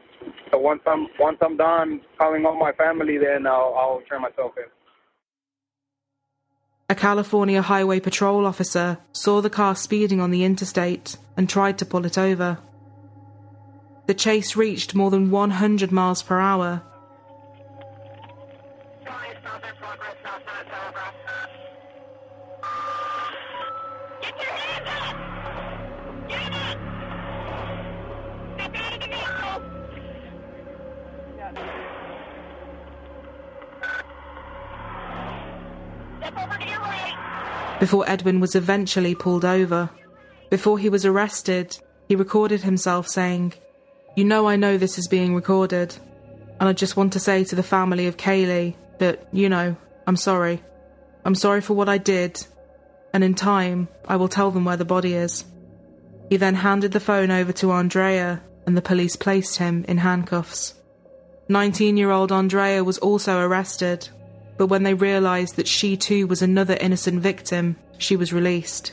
So 0.52 0.58
once 0.60 0.82
I'm 0.86 1.08
once 1.20 1.38
I'm 1.42 1.58
done 1.58 2.02
calling 2.18 2.46
all 2.46 2.58
my 2.58 2.72
family, 2.74 3.18
then 3.18 3.48
I'll 3.48 3.76
I'll 3.78 4.02
turn 4.10 4.22
myself 4.22 4.52
in. 4.58 4.66
A 6.92 6.96
California 6.96 7.62
Highway 7.62 8.00
Patrol 8.00 8.48
officer 8.48 8.98
saw 9.14 9.42
the 9.42 9.50
car 9.50 9.76
speeding 9.76 10.20
on 10.20 10.32
the 10.32 10.44
interstate 10.44 11.18
and 11.38 11.48
tried 11.48 11.78
to 11.78 11.86
pull 11.86 12.04
it 12.04 12.18
over. 12.18 12.58
The 14.08 14.16
chase 14.16 14.56
reached 14.56 14.96
more 14.96 15.12
than 15.12 15.30
100 15.30 15.92
miles 15.92 16.24
per 16.24 16.40
hour. 16.40 16.82
Before 37.80 38.10
Edwin 38.10 38.40
was 38.40 38.56
eventually 38.56 39.16
pulled 39.16 39.46
over, 39.46 39.90
before 40.50 40.80
he 40.80 40.90
was 40.90 41.06
arrested, 41.06 41.78
he 42.08 42.16
recorded 42.16 42.62
himself 42.62 43.08
saying, 43.08 43.54
You 44.16 44.26
know, 44.26 44.48
I 44.48 44.56
know 44.56 44.78
this 44.78 44.98
is 44.98 45.08
being 45.08 45.36
recorded, 45.36 45.96
and 46.60 46.68
I 46.68 46.74
just 46.74 46.98
want 46.98 47.14
to 47.14 47.20
say 47.20 47.44
to 47.46 47.56
the 47.56 47.64
family 47.64 48.08
of 48.08 48.18
Kaylee 48.18 48.76
that, 48.98 49.28
you 49.32 49.48
know, 49.48 49.76
I'm 50.08 50.18
sorry. 50.18 50.62
I'm 51.24 51.36
sorry 51.36 51.62
for 51.62 51.74
what 51.76 51.88
I 51.88 51.98
did, 51.98 52.46
and 53.14 53.24
in 53.24 53.36
time, 53.36 53.88
I 54.08 54.16
will 54.16 54.28
tell 54.28 54.52
them 54.52 54.66
where 54.66 54.78
the 54.78 54.86
body 54.86 55.14
is. 55.14 55.46
He 56.30 56.38
then 56.38 56.56
handed 56.56 56.92
the 56.92 57.00
phone 57.00 57.32
over 57.32 57.52
to 57.54 57.72
Andrea, 57.72 58.42
and 58.66 58.76
the 58.76 58.82
police 58.82 59.16
placed 59.16 59.58
him 59.58 59.86
in 59.88 60.00
handcuffs. 60.00 60.74
19 61.48 61.98
year 61.98 62.12
old 62.12 62.32
Andrea 62.32 62.84
was 62.84 62.98
also 63.00 63.40
arrested, 63.40 64.10
but 64.60 64.68
when 64.68 64.84
they 64.84 64.94
realised 64.94 65.56
that 65.56 65.70
she 65.70 65.96
too 65.96 66.28
was 66.28 66.42
another 66.42 66.78
innocent 66.82 67.22
victim, 67.22 67.78
she 67.98 68.18
was 68.18 68.34
released. 68.34 68.92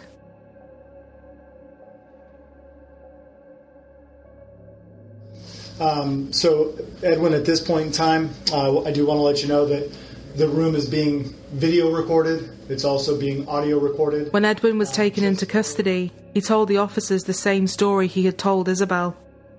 Um, 5.81 6.33
so, 6.33 6.73
Edwin, 7.03 7.35
at 7.35 7.45
this 7.45 7.61
point 7.61 7.87
in 7.89 7.93
time, 7.93 8.31
uh, 8.53 8.85
I 8.85 8.93
do 8.93 9.07
want 9.07 9.19
to 9.19 9.23
let 9.23 9.43
you 9.43 9.49
know 9.49 9.67
that 9.67 9.93
the 10.37 10.49
room 10.49 10.77
is 10.77 10.89
being 10.89 11.35
video 11.51 11.91
recorded. 11.91 12.49
It's 12.69 12.85
also 12.85 13.19
being 13.19 13.49
audio 13.49 13.81
recorded. 13.81 14.33
When 14.33 14.45
Edwin 14.45 14.79
was 14.79 14.93
taken 14.93 15.25
into 15.25 15.47
custody, 15.47 16.13
he 16.33 16.41
told 16.41 16.69
the 16.69 16.79
officers 16.79 17.25
the 17.25 17.35
same 17.35 17.67
story 17.67 18.07
he 18.07 18.25
had 18.25 18.39
told 18.39 18.69
Isabel 18.69 19.17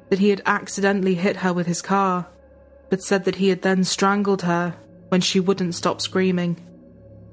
that 0.07 0.19
he 0.19 0.29
had 0.29 0.41
accidentally 0.45 1.15
hit 1.15 1.37
her 1.37 1.51
with 1.51 1.67
his 1.67 1.81
car, 1.81 2.27
but 2.89 3.01
said 3.01 3.25
that 3.25 3.35
he 3.35 3.49
had 3.49 3.61
then 3.61 3.83
strangled 3.83 4.43
her 4.43 4.77
when 5.09 5.21
she 5.21 5.39
wouldn't 5.39 5.75
stop 5.75 6.01
screaming. 6.01 6.57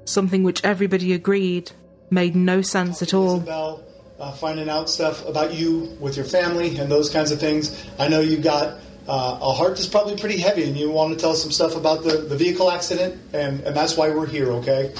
Something 0.04 0.42
which 0.42 0.64
everybody 0.64 1.12
agreed 1.12 1.72
made 2.10 2.36
no 2.36 2.62
sense 2.62 3.02
at 3.02 3.14
all. 3.14 3.36
Isabel, 3.36 3.84
uh, 4.20 4.32
finding 4.32 4.68
out 4.68 4.90
stuff 4.90 5.26
about 5.26 5.54
you 5.54 5.96
with 6.00 6.16
your 6.16 6.26
family 6.26 6.76
and 6.78 6.90
those 6.90 7.10
kinds 7.10 7.30
of 7.30 7.40
things. 7.40 7.84
I 7.98 8.08
know 8.08 8.20
you've 8.20 8.44
got 8.44 8.78
uh, 9.08 9.38
a 9.40 9.52
heart 9.52 9.76
that's 9.76 9.86
probably 9.86 10.16
pretty 10.16 10.38
heavy, 10.38 10.64
and 10.64 10.76
you 10.76 10.90
want 10.90 11.12
to 11.14 11.18
tell 11.18 11.32
us 11.32 11.42
some 11.42 11.50
stuff 11.50 11.76
about 11.76 12.04
the, 12.04 12.18
the 12.18 12.36
vehicle 12.36 12.70
accident, 12.70 13.20
and, 13.32 13.60
and 13.60 13.76
that's 13.76 13.96
why 13.96 14.10
we're 14.10 14.26
here, 14.26 14.50
okay? 14.52 14.94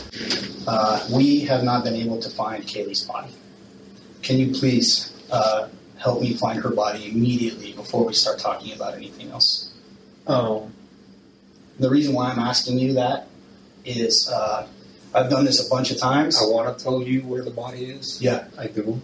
Uh, 0.66 1.06
we 1.12 1.40
have 1.40 1.62
not 1.62 1.84
been 1.84 1.94
able 1.94 2.20
to 2.20 2.30
find 2.30 2.64
Kaylee's 2.64 3.04
body. 3.04 3.32
Can 4.22 4.38
you 4.38 4.52
please 4.52 5.12
uh, 5.30 5.68
help 5.98 6.20
me 6.20 6.34
find 6.34 6.62
her 6.62 6.70
body 6.70 7.10
immediately 7.10 7.72
before 7.72 8.04
we 8.04 8.14
start 8.14 8.38
talking 8.38 8.74
about 8.74 8.94
anything 8.94 9.30
else? 9.30 9.72
Oh. 10.26 10.70
The 11.78 11.90
reason 11.90 12.14
why 12.14 12.30
I'm 12.30 12.38
asking 12.38 12.78
you 12.78 12.94
that 12.94 13.28
is 13.84 14.30
uh, 14.32 14.66
I've 15.14 15.30
done 15.30 15.44
this 15.44 15.64
a 15.66 15.70
bunch 15.70 15.90
of 15.90 15.98
times. 15.98 16.40
I 16.40 16.46
want 16.46 16.76
to 16.76 16.82
tell 16.82 17.02
you 17.02 17.22
where 17.22 17.42
the 17.42 17.50
body 17.50 17.84
is. 17.86 18.20
Yeah. 18.20 18.46
I 18.58 18.66
do. 18.66 19.00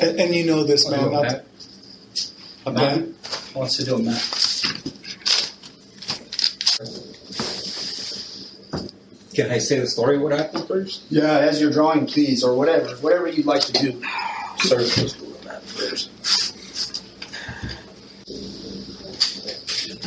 And, 0.00 0.18
and 0.20 0.34
you 0.34 0.44
know 0.46 0.64
this, 0.64 0.90
man. 0.90 1.00
you 1.00 1.06
know 1.06 1.22
not- 1.22 1.28
that? 1.30 1.44
A 2.66 2.72
man 2.72 3.14
wants 3.54 3.76
to 3.78 3.84
do 3.84 3.94
a 3.94 3.98
map. 4.02 4.20
Can 9.34 9.50
I 9.52 9.58
say 9.58 9.78
the 9.78 9.86
story 9.86 10.18
what 10.18 10.32
happened 10.32 10.66
first? 10.66 11.04
Yeah, 11.10 11.38
as 11.38 11.60
you're 11.60 11.70
drawing, 11.70 12.06
please, 12.06 12.42
or 12.42 12.54
whatever, 12.56 12.88
whatever 12.96 13.28
you'd 13.28 13.46
like 13.46 13.62
to 13.62 13.72
do. 13.72 14.02
Sir, 14.58 14.78
let's 14.78 15.12
do 15.12 15.26
the 15.26 15.44
map 15.46 15.62
first. 15.62 16.10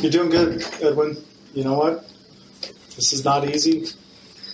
You're 0.02 0.12
doing 0.12 0.30
good, 0.30 0.62
Edwin. 0.82 1.16
You 1.54 1.64
know 1.64 1.74
what? 1.74 2.08
This 2.96 3.12
is 3.12 3.24
not 3.24 3.48
easy. 3.48 3.86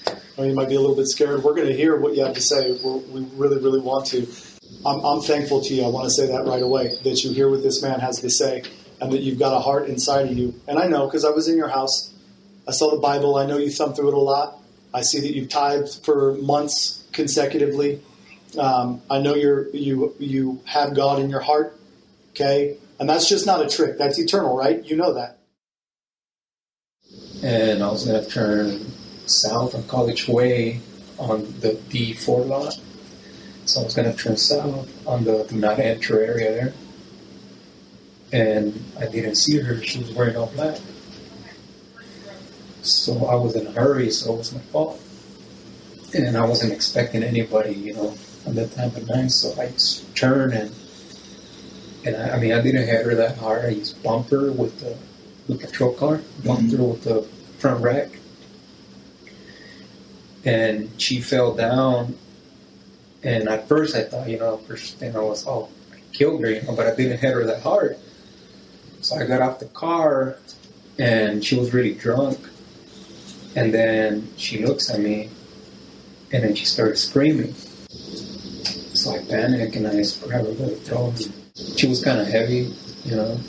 I 0.06 0.40
mean, 0.40 0.50
you 0.50 0.56
might 0.56 0.68
be 0.68 0.74
a 0.74 0.80
little 0.80 0.96
bit 0.96 1.06
scared. 1.06 1.44
We're 1.44 1.54
going 1.54 1.68
to 1.68 1.76
hear 1.76 1.96
what 1.96 2.16
you 2.16 2.24
have 2.24 2.34
to 2.34 2.40
say. 2.40 2.76
We're, 2.82 2.96
we 2.96 3.24
really, 3.34 3.62
really 3.62 3.80
want 3.80 4.06
to. 4.06 4.26
I'm, 4.84 5.00
I'm 5.04 5.20
thankful 5.20 5.60
to 5.62 5.74
you. 5.74 5.84
I 5.84 5.88
want 5.88 6.06
to 6.06 6.10
say 6.10 6.26
that 6.26 6.44
right 6.44 6.62
away 6.62 6.96
that 7.04 7.22
you 7.22 7.32
hear 7.32 7.48
what 7.50 7.62
this 7.62 7.82
man 7.82 8.00
has 8.00 8.20
to 8.20 8.30
say 8.30 8.62
and 9.00 9.12
that 9.12 9.20
you've 9.20 9.38
got 9.38 9.56
a 9.56 9.60
heart 9.60 9.88
inside 9.88 10.26
of 10.26 10.36
you. 10.36 10.54
And 10.66 10.78
I 10.78 10.86
know 10.86 11.06
because 11.06 11.24
I 11.24 11.30
was 11.30 11.48
in 11.48 11.56
your 11.56 11.68
house. 11.68 12.12
I 12.66 12.72
saw 12.72 12.90
the 12.90 13.00
Bible. 13.00 13.36
I 13.36 13.46
know 13.46 13.58
you 13.58 13.70
thumb 13.70 13.94
through 13.94 14.08
it 14.08 14.14
a 14.14 14.18
lot. 14.18 14.60
I 14.92 15.02
see 15.02 15.20
that 15.20 15.34
you've 15.34 15.48
tithed 15.48 16.04
for 16.04 16.34
months 16.34 17.04
consecutively. 17.12 18.02
Um, 18.58 19.02
I 19.08 19.20
know 19.20 19.34
you're 19.34 19.68
you 19.70 20.14
you 20.18 20.60
have 20.64 20.94
God 20.94 21.20
in 21.20 21.30
your 21.30 21.40
heart. 21.40 21.78
Okay, 22.30 22.76
and 22.98 23.08
that's 23.08 23.28
just 23.28 23.46
not 23.46 23.64
a 23.64 23.68
trick. 23.68 23.98
That's 23.98 24.18
eternal, 24.18 24.56
right? 24.56 24.84
You 24.84 24.96
know 24.96 25.14
that. 25.14 25.37
And 27.42 27.82
I 27.82 27.90
was 27.90 28.04
going 28.04 28.22
to 28.22 28.28
turn 28.28 28.92
south 29.26 29.74
on 29.74 29.84
College 29.84 30.26
Way 30.28 30.80
on 31.18 31.42
the 31.60 31.72
D4 31.90 32.46
lot. 32.46 32.80
So 33.64 33.80
I 33.80 33.84
was 33.84 33.94
going 33.94 34.10
to 34.10 34.16
turn 34.16 34.36
south 34.36 34.88
on 35.06 35.24
the 35.24 35.44
do 35.44 35.56
not 35.56 35.78
enter 35.78 36.22
area 36.22 36.50
there. 36.50 36.74
And 38.32 38.84
I 38.98 39.06
didn't 39.06 39.36
see 39.36 39.58
her. 39.58 39.82
She 39.82 39.98
was 39.98 40.12
wearing 40.12 40.36
all 40.36 40.46
black. 40.46 40.78
So 42.82 43.26
I 43.26 43.34
was 43.34 43.54
in 43.54 43.66
a 43.66 43.70
hurry, 43.72 44.10
so 44.10 44.34
it 44.34 44.38
was 44.38 44.54
my 44.54 44.60
fault. 44.60 45.00
And 46.14 46.36
I 46.36 46.46
wasn't 46.46 46.72
expecting 46.72 47.22
anybody, 47.22 47.74
you 47.74 47.94
know, 47.94 48.14
at 48.46 48.54
that 48.54 48.72
time 48.72 48.96
of 48.96 49.08
night. 49.08 49.30
So 49.30 49.60
I 49.60 49.72
turned 50.14 50.54
and, 50.54 50.74
and 52.06 52.16
I, 52.16 52.36
I 52.36 52.40
mean, 52.40 52.52
I 52.52 52.60
didn't 52.60 52.86
hit 52.86 53.04
her 53.04 53.14
that 53.14 53.36
hard. 53.36 53.66
I 53.66 53.74
just 53.74 54.02
bumped 54.02 54.30
her 54.30 54.50
with 54.50 54.80
the, 54.80 54.96
the 55.48 55.56
patrol 55.56 55.92
car, 55.94 56.20
bumped 56.44 56.64
mm-hmm. 56.64 56.76
her 56.76 56.84
with 56.84 57.04
the 57.04 57.22
front 57.58 57.82
rack. 57.82 58.10
And 60.44 60.90
she 61.00 61.20
fell 61.20 61.54
down. 61.54 62.16
And 63.24 63.48
at 63.48 63.66
first 63.66 63.96
I 63.96 64.04
thought, 64.04 64.28
you 64.28 64.38
know, 64.38 64.58
first 64.58 64.98
thing 64.98 65.16
I 65.16 65.20
was, 65.20 65.46
oh, 65.46 65.68
I 65.92 65.96
killed 66.12 66.42
her, 66.42 66.50
you 66.50 66.62
know, 66.62 66.76
but 66.76 66.86
I 66.86 66.94
didn't 66.94 67.18
hit 67.18 67.34
her 67.34 67.44
that 67.44 67.62
hard. 67.62 67.96
So 69.00 69.16
I 69.16 69.26
got 69.26 69.42
off 69.42 69.58
the 69.58 69.66
car 69.66 70.38
and 70.98 71.44
she 71.44 71.58
was 71.58 71.74
really 71.74 71.94
drunk. 71.94 72.38
And 73.56 73.74
then 73.74 74.28
she 74.36 74.64
looks 74.64 74.90
at 74.90 75.00
me, 75.00 75.30
and 76.32 76.44
then 76.44 76.54
she 76.54 76.64
started 76.64 76.96
screaming. 76.96 77.54
So 78.94 79.12
I 79.12 79.24
panic 79.24 79.74
and 79.74 79.86
I 79.86 79.92
just 79.94 80.22
grab 80.22 80.44
her 80.44 80.52
by 80.52 80.66
the 80.66 80.76
throat. 80.76 81.28
She 81.76 81.88
was 81.88 82.04
kind 82.04 82.20
of 82.20 82.28
heavy, 82.28 82.72
you 83.04 83.16
know. 83.16 83.40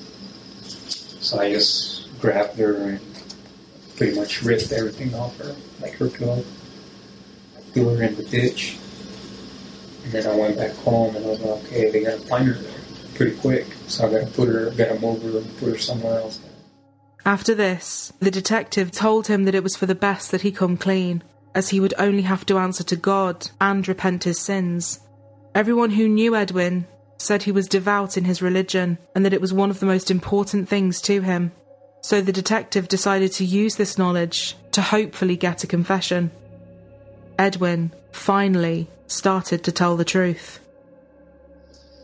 So 1.29 1.39
I 1.39 1.51
just 1.51 2.07
grabbed 2.21 2.57
her 2.57 2.75
and 2.75 2.99
pretty 3.97 4.15
much 4.19 4.41
ripped 4.41 4.71
everything 4.71 5.13
off 5.13 5.37
her, 5.37 5.55
like 5.79 5.93
her 5.97 6.09
clothes. 6.09 6.47
I 7.55 7.61
threw 7.69 7.89
her 7.89 8.01
in 8.01 8.15
the 8.15 8.23
ditch. 8.23 8.79
And 10.05 10.11
then 10.11 10.25
I 10.25 10.35
went 10.35 10.57
back 10.57 10.71
home 10.77 11.15
and 11.15 11.23
I 11.23 11.29
was 11.29 11.39
like, 11.39 11.63
okay, 11.65 11.91
they 11.91 12.03
gotta 12.03 12.17
find 12.21 12.47
her 12.47 12.59
pretty 13.13 13.37
quick. 13.37 13.67
So 13.85 14.07
I 14.07 14.11
gotta 14.11 14.31
put 14.31 14.49
her, 14.49 14.71
gotta 14.71 14.99
move 14.99 15.21
her 15.21 15.37
and 15.37 15.57
put 15.59 15.69
her 15.69 15.77
somewhere 15.77 16.17
else. 16.17 16.39
After 17.27 17.53
this, 17.53 18.11
the 18.19 18.31
detective 18.31 18.89
told 18.89 19.27
him 19.27 19.43
that 19.43 19.53
it 19.53 19.61
was 19.61 19.75
for 19.75 19.85
the 19.85 19.93
best 19.93 20.31
that 20.31 20.41
he 20.41 20.51
come 20.51 20.77
clean, 20.77 21.21
as 21.53 21.69
he 21.69 21.79
would 21.79 21.93
only 21.99 22.23
have 22.23 22.43
to 22.47 22.57
answer 22.57 22.83
to 22.85 22.95
God 22.95 23.51
and 23.61 23.87
repent 23.87 24.23
his 24.23 24.39
sins. 24.39 24.99
Everyone 25.53 25.91
who 25.91 26.09
knew 26.09 26.35
Edwin 26.35 26.87
said 27.19 27.43
he 27.43 27.51
was 27.51 27.67
devout 27.67 28.17
in 28.17 28.25
his 28.25 28.41
religion 28.41 28.97
and 29.13 29.23
that 29.23 29.33
it 29.33 29.41
was 29.41 29.53
one 29.53 29.69
of 29.69 29.79
the 29.79 29.85
most 29.85 30.09
important 30.09 30.67
things 30.67 31.01
to 31.01 31.21
him. 31.21 31.51
So 32.01 32.21
the 32.21 32.31
detective 32.31 32.87
decided 32.87 33.31
to 33.33 33.45
use 33.45 33.75
this 33.75 33.97
knowledge 33.97 34.55
to 34.71 34.81
hopefully 34.81 35.35
get 35.35 35.63
a 35.63 35.67
confession. 35.67 36.31
Edwin 37.37 37.91
finally 38.11 38.89
started 39.07 39.63
to 39.65 39.71
tell 39.71 39.97
the 39.97 40.05
truth. 40.05 40.59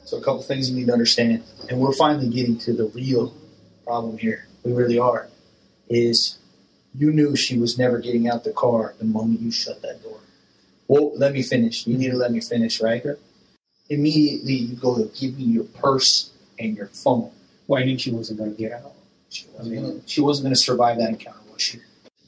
So 0.03 0.17
a 0.17 0.21
couple 0.21 0.43
things 0.43 0.69
you 0.69 0.75
need 0.75 0.87
to 0.87 0.93
understand, 0.93 1.43
and 1.69 1.79
we're 1.79 1.93
finally 1.93 2.29
getting 2.29 2.57
to 2.59 2.73
the 2.73 2.85
real 2.87 3.33
problem 3.85 4.17
here. 4.17 4.47
We 4.63 4.73
really 4.73 4.99
are. 4.99 5.29
Is 5.89 6.37
you 6.97 7.11
knew 7.11 7.35
she 7.35 7.57
was 7.57 7.77
never 7.77 7.99
getting 7.99 8.27
out 8.27 8.43
the 8.43 8.51
car 8.51 8.93
the 8.99 9.05
moment 9.05 9.41
you 9.41 9.51
shut 9.51 9.81
that 9.81 10.03
door. 10.03 10.19
Well, 10.87 11.17
let 11.17 11.33
me 11.33 11.41
finish. 11.41 11.87
You 11.87 11.97
need 11.97 12.11
to 12.11 12.17
let 12.17 12.31
me 12.31 12.39
finish, 12.39 12.81
right? 12.81 13.03
Immediately, 13.89 14.53
you 14.53 14.75
go 14.75 14.97
to 14.97 15.03
give 15.19 15.37
me 15.37 15.43
your 15.45 15.63
purse 15.65 16.31
and 16.59 16.75
your 16.75 16.87
phone. 16.87 17.31
Well, 17.67 17.81
I 17.81 17.85
knew 17.85 17.97
she 17.97 18.11
wasn't 18.11 18.39
going 18.39 18.55
to 18.55 18.57
get 18.57 18.71
out. 18.71 18.93
She 19.29 19.45
wasn't 19.57 19.75
gonna- 19.75 19.99
she 20.05 20.21
wasn't 20.21 20.45
going 20.45 20.55
to 20.55 20.59
survive 20.61 20.97
that 20.97 21.09
encounter, 21.09 21.39
was 21.51 21.61
she? 21.61 21.79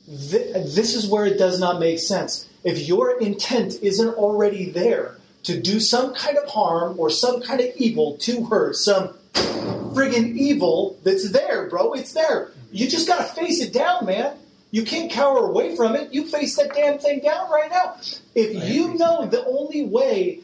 This 0.07 0.95
is 0.95 1.07
where 1.07 1.25
it 1.25 1.37
does 1.37 1.59
not 1.59 1.79
make 1.79 1.99
sense. 1.99 2.47
If 2.63 2.87
your 2.87 3.19
intent 3.19 3.75
isn't 3.81 4.09
already 4.15 4.69
there 4.69 5.17
to 5.43 5.59
do 5.59 5.79
some 5.79 6.13
kind 6.13 6.37
of 6.37 6.47
harm 6.49 6.99
or 6.99 7.09
some 7.09 7.41
kind 7.41 7.59
of 7.61 7.67
evil 7.77 8.17
to 8.21 8.45
her, 8.45 8.73
some 8.73 9.09
friggin' 9.33 10.35
evil 10.37 10.97
that's 11.03 11.29
there, 11.31 11.67
bro, 11.69 11.93
it's 11.93 12.13
there. 12.13 12.51
You 12.71 12.87
just 12.87 13.07
gotta 13.07 13.23
face 13.23 13.61
it 13.61 13.73
down, 13.73 14.05
man. 14.05 14.33
You 14.71 14.83
can't 14.83 15.09
cower 15.11 15.47
away 15.47 15.75
from 15.75 15.95
it. 15.95 16.13
You 16.13 16.25
face 16.27 16.55
that 16.57 16.73
damn 16.73 16.99
thing 16.99 17.19
down 17.21 17.49
right 17.49 17.71
now. 17.71 17.95
If 18.35 18.69
you 18.69 18.93
know 18.95 19.25
the 19.25 19.45
only 19.45 19.83
way, 19.85 20.41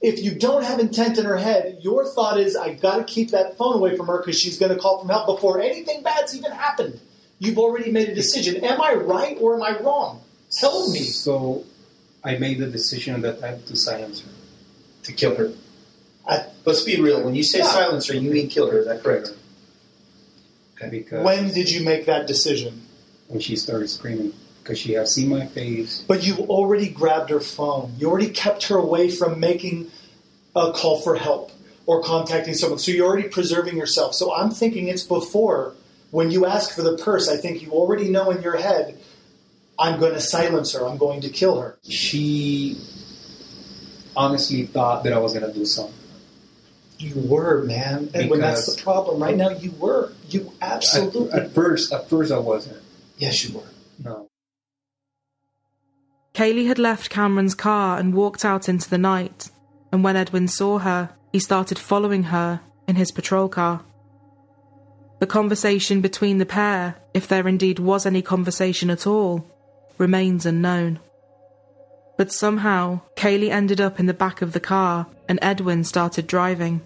if 0.00 0.22
you 0.22 0.34
don't 0.34 0.62
have 0.64 0.78
intent 0.78 1.18
in 1.18 1.24
her 1.24 1.36
head, 1.36 1.78
your 1.80 2.04
thought 2.06 2.38
is, 2.38 2.54
I've 2.56 2.80
gotta 2.80 3.04
keep 3.04 3.30
that 3.30 3.56
phone 3.56 3.74
away 3.76 3.96
from 3.96 4.06
her 4.08 4.18
because 4.18 4.38
she's 4.38 4.58
gonna 4.58 4.76
call 4.76 5.02
for 5.02 5.08
help 5.10 5.26
before 5.26 5.60
anything 5.60 6.02
bad's 6.02 6.36
even 6.36 6.52
happened. 6.52 7.00
You've 7.38 7.58
already 7.58 7.90
made 7.92 8.08
a 8.08 8.14
decision. 8.14 8.64
Am 8.64 8.80
I 8.80 8.94
right 8.94 9.36
or 9.40 9.54
am 9.54 9.62
I 9.62 9.78
wrong? 9.80 10.22
Tell 10.50 10.88
me. 10.90 11.00
So 11.00 11.64
I 12.24 12.36
made 12.38 12.58
the 12.58 12.66
decision 12.66 13.20
that 13.22 13.42
I 13.42 13.48
had 13.48 13.66
to 13.66 13.76
silence 13.76 14.20
her. 14.20 14.30
To 15.04 15.12
kill 15.12 15.34
her. 15.36 15.52
I, 16.26 16.44
let's 16.64 16.82
be 16.82 17.00
real. 17.00 17.22
When 17.24 17.34
you 17.34 17.42
say 17.44 17.58
Yeah. 17.58 17.66
silence 17.66 18.06
her, 18.08 18.14
you 18.14 18.30
mean 18.30 18.48
kill 18.48 18.70
her. 18.70 18.78
Is 18.80 18.86
that 18.86 19.02
correct? 19.02 19.30
Because 20.90 21.24
When 21.24 21.52
did 21.52 21.70
you 21.70 21.82
make 21.84 22.06
that 22.06 22.26
decision? 22.26 22.82
when 23.28 23.40
she 23.40 23.56
started 23.56 23.88
screaming, 23.90 24.32
because 24.66 24.80
she 24.80 24.94
has 24.94 25.14
seen 25.14 25.28
my 25.28 25.46
face. 25.46 26.04
But 26.08 26.26
you 26.26 26.38
already 26.46 26.88
grabbed 26.88 27.30
her 27.30 27.38
phone. 27.38 27.94
You 27.98 28.10
already 28.10 28.30
kept 28.30 28.66
her 28.66 28.76
away 28.76 29.10
from 29.10 29.38
making 29.38 29.92
a 30.56 30.72
call 30.72 31.00
for 31.00 31.14
help 31.14 31.52
or 31.86 32.02
contacting 32.02 32.54
someone. 32.54 32.80
So 32.80 32.90
you're 32.90 33.06
already 33.06 33.28
preserving 33.28 33.76
yourself. 33.76 34.14
So 34.14 34.34
I'm 34.34 34.50
thinking 34.50 34.88
it's 34.88 35.04
before 35.04 35.74
when 36.10 36.32
you 36.32 36.46
ask 36.46 36.74
for 36.74 36.82
the 36.82 36.96
purse. 36.96 37.28
I 37.28 37.36
think 37.36 37.62
you 37.62 37.70
already 37.70 38.10
know 38.10 38.32
in 38.32 38.42
your 38.42 38.56
head, 38.56 38.98
I'm 39.78 40.00
going 40.00 40.14
to 40.14 40.20
silence 40.20 40.72
her. 40.72 40.84
I'm 40.84 40.98
going 40.98 41.20
to 41.20 41.28
kill 41.28 41.60
her. 41.60 41.78
She 41.84 42.80
honestly 44.16 44.66
thought 44.66 45.04
that 45.04 45.12
I 45.12 45.18
was 45.18 45.32
going 45.32 45.46
to 45.46 45.56
do 45.56 45.64
something. 45.64 45.94
You 46.98 47.14
were, 47.28 47.62
man. 47.62 48.10
And 48.14 48.30
when 48.30 48.40
that's 48.40 48.74
the 48.74 48.82
problem. 48.82 49.22
Right 49.22 49.36
now, 49.36 49.50
you 49.50 49.70
were. 49.72 50.12
You 50.30 50.50
absolutely. 50.60 51.30
At, 51.30 51.44
at 51.44 51.50
first, 51.52 51.92
at 51.92 52.08
first 52.08 52.32
I 52.32 52.38
wasn't. 52.38 52.82
yes, 53.18 53.46
you 53.46 53.58
were. 53.58 53.68
No. 54.02 54.25
Kaylee 56.36 56.66
had 56.66 56.78
left 56.78 57.08
Cameron's 57.08 57.54
car 57.54 57.98
and 57.98 58.12
walked 58.12 58.44
out 58.44 58.68
into 58.68 58.90
the 58.90 58.98
night, 58.98 59.48
and 59.90 60.04
when 60.04 60.16
Edwin 60.16 60.48
saw 60.48 60.76
her, 60.80 61.08
he 61.32 61.38
started 61.38 61.78
following 61.78 62.24
her 62.24 62.60
in 62.86 62.96
his 62.96 63.10
patrol 63.10 63.48
car. 63.48 63.82
The 65.18 65.26
conversation 65.26 66.02
between 66.02 66.36
the 66.36 66.44
pair, 66.44 66.96
if 67.14 67.26
there 67.26 67.48
indeed 67.48 67.78
was 67.78 68.04
any 68.04 68.20
conversation 68.20 68.90
at 68.90 69.06
all, 69.06 69.46
remains 69.96 70.44
unknown. 70.44 70.98
But 72.18 72.32
somehow, 72.32 73.00
Kaylee 73.16 73.48
ended 73.48 73.80
up 73.80 73.98
in 73.98 74.04
the 74.04 74.12
back 74.12 74.42
of 74.42 74.52
the 74.52 74.60
car 74.60 75.06
and 75.30 75.38
Edwin 75.40 75.84
started 75.84 76.26
driving. 76.26 76.82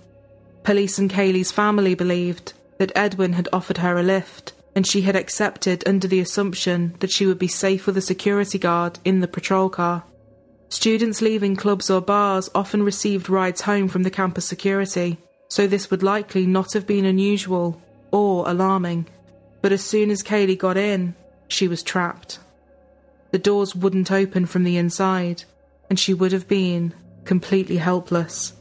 Police 0.63 0.97
and 0.97 1.11
Kaylee's 1.11 1.51
family 1.51 1.97
believed 1.97 2.53
that 2.79 2.93
Edwin 2.95 3.33
had 3.33 3.49
offered 3.53 3.79
her 3.79 3.99
a 3.99 4.03
lift 4.05 4.53
and 4.75 4.87
she 4.87 5.03
had 5.03 5.17
accepted 5.17 5.87
under 5.87 6.07
the 6.07 6.21
assumption 6.21 6.95
that 7.01 7.11
she 7.11 7.27
would 7.27 7.39
be 7.39 7.49
safe 7.49 7.87
with 7.87 7.97
a 7.97 8.03
security 8.03 8.59
guard 8.59 8.99
in 9.05 9.21
the 9.21 9.29
patrol 9.29 9.69
car. 9.69 10.05
Students 10.69 11.21
leaving 11.21 11.57
clubs 11.57 11.91
or 11.91 12.01
bars 12.01 12.49
often 12.55 12.85
received 12.85 13.29
rides 13.29 13.63
home 13.63 13.89
from 13.89 14.05
the 14.05 14.11
campus 14.11 14.45
security, 14.45 15.19
so 15.49 15.67
this 15.67 15.91
would 15.91 16.03
likely 16.03 16.47
not 16.47 16.73
have 16.75 16.87
been 16.87 17.05
unusual 17.05 17.83
or 18.13 18.49
alarming. 18.49 19.07
But 19.63 19.73
as 19.73 19.83
soon 19.83 20.11
as 20.11 20.23
Kaylee 20.23 20.57
got 20.57 20.77
in, 20.77 21.17
she 21.49 21.67
was 21.67 21.83
trapped. 21.83 22.39
The 23.33 23.39
doors 23.39 23.75
wouldn't 23.75 24.13
open 24.13 24.47
from 24.47 24.63
the 24.65 24.77
inside, 24.77 25.45
and 25.89 25.99
she 25.99 26.15
would 26.15 26.33
have 26.33 26.49
been 26.49 26.95
completely 27.25 27.77
helpless. 27.77 28.53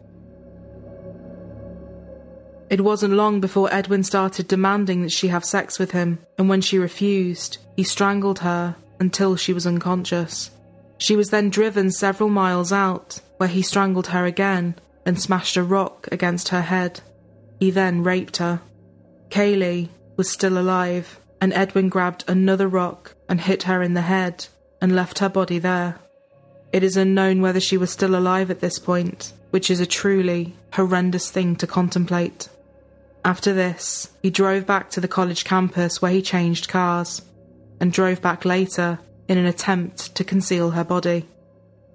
It 2.69 2.81
wasn't 2.81 3.15
long 3.15 3.41
before 3.41 3.73
Edwin 3.73 4.03
started 4.03 4.47
demanding 4.47 5.01
that 5.01 5.11
she 5.11 5.29
have 5.29 5.43
sex 5.43 5.79
with 5.79 5.91
him, 5.91 6.19
and 6.37 6.47
when 6.47 6.61
she 6.61 6.77
refused, 6.77 7.57
he 7.75 7.83
strangled 7.83 8.39
her 8.39 8.75
until 8.99 9.35
she 9.35 9.53
was 9.53 9.65
unconscious. 9.65 10.51
She 10.99 11.15
was 11.15 11.31
then 11.31 11.49
driven 11.49 11.89
several 11.89 12.29
miles 12.29 12.71
out, 12.71 13.21
where 13.37 13.49
he 13.49 13.63
strangled 13.63 14.07
her 14.07 14.25
again 14.25 14.75
and 15.05 15.19
smashed 15.19 15.57
a 15.57 15.63
rock 15.63 16.07
against 16.11 16.49
her 16.49 16.61
head. 16.61 17.01
He 17.59 17.71
then 17.71 18.03
raped 18.03 18.37
her. 18.37 18.61
Kaylee 19.29 19.89
was 20.17 20.29
still 20.29 20.57
alive, 20.57 21.19
and 21.41 21.53
Edwin 21.53 21.89
grabbed 21.89 22.23
another 22.27 22.67
rock 22.67 23.15
and 23.27 23.41
hit 23.41 23.63
her 23.63 23.81
in 23.81 23.95
the 23.95 24.01
head 24.01 24.47
and 24.81 24.95
left 24.95 25.19
her 25.19 25.29
body 25.29 25.57
there. 25.57 25.97
It 26.71 26.83
is 26.83 26.97
unknown 26.97 27.41
whether 27.41 27.59
she 27.59 27.77
was 27.77 27.89
still 27.89 28.15
alive 28.15 28.51
at 28.51 28.59
this 28.59 28.77
point, 28.77 29.33
which 29.49 29.71
is 29.71 29.79
a 29.79 29.87
truly 29.87 30.55
horrendous 30.73 31.31
thing 31.31 31.55
to 31.55 31.65
contemplate. 31.65 32.49
After 33.25 33.53
this, 33.53 34.11
he 34.21 34.29
drove 34.29 34.65
back 34.65 34.89
to 34.91 35.01
the 35.01 35.07
college 35.07 35.43
campus 35.43 36.01
where 36.01 36.11
he 36.11 36.21
changed 36.21 36.69
cars, 36.69 37.21
and 37.79 37.91
drove 37.91 38.21
back 38.21 38.45
later 38.45 38.99
in 39.27 39.37
an 39.37 39.45
attempt 39.45 40.15
to 40.15 40.23
conceal 40.23 40.71
her 40.71 40.83
body. 40.83 41.25